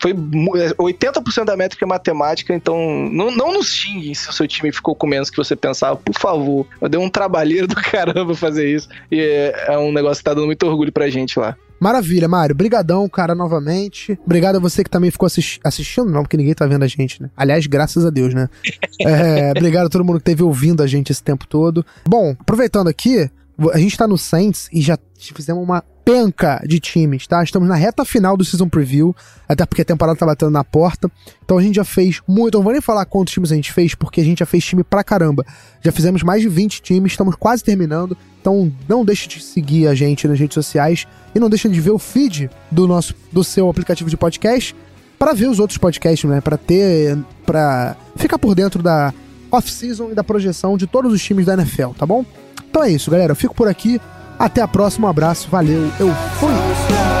foi 0.00 0.12
80% 0.12 1.44
da 1.44 1.56
métrica 1.56 1.84
é 1.84 1.88
matemática, 1.88 2.54
então 2.54 3.08
não, 3.10 3.30
não 3.30 3.52
nos 3.52 3.68
xinguem 3.68 4.14
se 4.14 4.28
o 4.28 4.32
seu 4.32 4.46
time 4.46 4.72
ficou 4.72 4.94
com 4.94 5.06
menos 5.06 5.30
que 5.30 5.36
você 5.36 5.56
pensava. 5.56 5.96
Por 5.96 6.14
favor, 6.14 6.66
eu 6.80 6.88
dei 6.88 7.00
um 7.00 7.08
trabalheiro 7.08 7.66
do 7.66 7.76
caramba 7.80 8.34
fazer 8.34 8.68
isso. 8.68 8.88
E 9.10 9.20
é, 9.20 9.66
é 9.68 9.78
um 9.78 9.92
negócio 9.92 10.18
que 10.18 10.24
tá 10.24 10.34
dando 10.34 10.46
muito 10.46 10.66
orgulho 10.66 10.92
pra 10.92 11.08
gente 11.08 11.38
lá. 11.38 11.56
Maravilha, 11.80 12.26
Mário. 12.26 12.54
Brigadão, 12.54 13.08
cara, 13.08 13.34
novamente. 13.34 14.18
Obrigado 14.24 14.56
a 14.56 14.58
você 14.58 14.82
que 14.82 14.90
também 14.90 15.10
ficou 15.10 15.26
assisti 15.26 15.60
assistindo, 15.62 16.10
não, 16.10 16.22
porque 16.22 16.36
ninguém 16.36 16.54
tá 16.54 16.66
vendo 16.66 16.82
a 16.82 16.88
gente, 16.88 17.22
né? 17.22 17.30
Aliás, 17.36 17.66
graças 17.66 18.04
a 18.04 18.10
Deus, 18.10 18.34
né? 18.34 18.48
é, 19.00 19.52
obrigado 19.52 19.86
a 19.86 19.88
todo 19.88 20.04
mundo 20.04 20.16
que 20.16 20.22
esteve 20.22 20.42
ouvindo 20.42 20.82
a 20.82 20.86
gente 20.86 21.12
esse 21.12 21.22
tempo 21.22 21.46
todo. 21.46 21.86
Bom, 22.06 22.34
aproveitando 22.38 22.88
aqui, 22.88 23.30
a 23.72 23.78
gente 23.78 23.96
tá 23.96 24.06
no 24.06 24.16
Saints 24.16 24.68
e 24.72 24.80
já 24.80 24.96
fizemos 25.34 25.62
uma 25.62 25.82
penca 26.04 26.62
de 26.66 26.78
times, 26.78 27.26
tá? 27.26 27.42
Estamos 27.42 27.68
na 27.68 27.74
reta 27.74 28.04
final 28.04 28.36
do 28.36 28.44
Season 28.44 28.68
Preview, 28.68 29.14
até 29.48 29.66
porque 29.66 29.82
a 29.82 29.84
temporada 29.84 30.18
tá 30.18 30.24
batendo 30.24 30.50
na 30.50 30.62
porta. 30.62 31.10
Então 31.44 31.58
a 31.58 31.62
gente 31.62 31.74
já 31.74 31.84
fez 31.84 32.20
muito. 32.26 32.56
Não 32.56 32.62
vou 32.62 32.72
nem 32.72 32.80
falar 32.80 33.04
quantos 33.04 33.34
times 33.34 33.50
a 33.50 33.56
gente 33.56 33.72
fez, 33.72 33.94
porque 33.94 34.20
a 34.20 34.24
gente 34.24 34.38
já 34.38 34.46
fez 34.46 34.64
time 34.64 34.84
pra 34.84 35.02
caramba. 35.02 35.44
Já 35.82 35.90
fizemos 35.90 36.22
mais 36.22 36.40
de 36.40 36.48
20 36.48 36.80
times, 36.80 37.12
estamos 37.12 37.34
quase 37.34 37.64
terminando. 37.64 38.16
Então 38.40 38.72
não 38.88 39.04
deixe 39.04 39.28
de 39.28 39.42
seguir 39.42 39.88
a 39.88 39.94
gente 39.94 40.26
nas 40.28 40.38
redes 40.38 40.54
sociais 40.54 41.06
e 41.34 41.40
não 41.40 41.50
deixe 41.50 41.68
de 41.68 41.80
ver 41.80 41.90
o 41.90 41.98
feed 41.98 42.48
do 42.70 42.86
nosso 42.86 43.14
do 43.32 43.42
seu 43.42 43.68
aplicativo 43.68 44.08
de 44.08 44.16
podcast 44.16 44.74
para 45.18 45.34
ver 45.34 45.48
os 45.48 45.58
outros 45.58 45.76
podcasts, 45.78 46.30
né? 46.30 46.40
Para 46.40 46.56
ter 46.56 47.18
para 47.44 47.96
ficar 48.16 48.38
por 48.38 48.54
dentro 48.54 48.82
da 48.82 49.12
off-season 49.50 50.12
e 50.12 50.14
da 50.14 50.22
projeção 50.22 50.76
de 50.76 50.86
todos 50.86 51.12
os 51.12 51.22
times 51.22 51.44
da 51.44 51.54
NFL, 51.54 51.90
tá 51.98 52.06
bom? 52.06 52.24
Então 52.68 52.82
é 52.82 52.90
isso, 52.90 53.10
galera. 53.10 53.32
Eu 53.32 53.36
fico 53.36 53.54
por 53.54 53.68
aqui. 53.68 54.00
Até 54.38 54.60
a 54.60 54.68
próxima. 54.68 55.06
Um 55.06 55.10
abraço. 55.10 55.48
Valeu. 55.50 55.90
Eu 55.98 56.14
fui. 56.38 57.17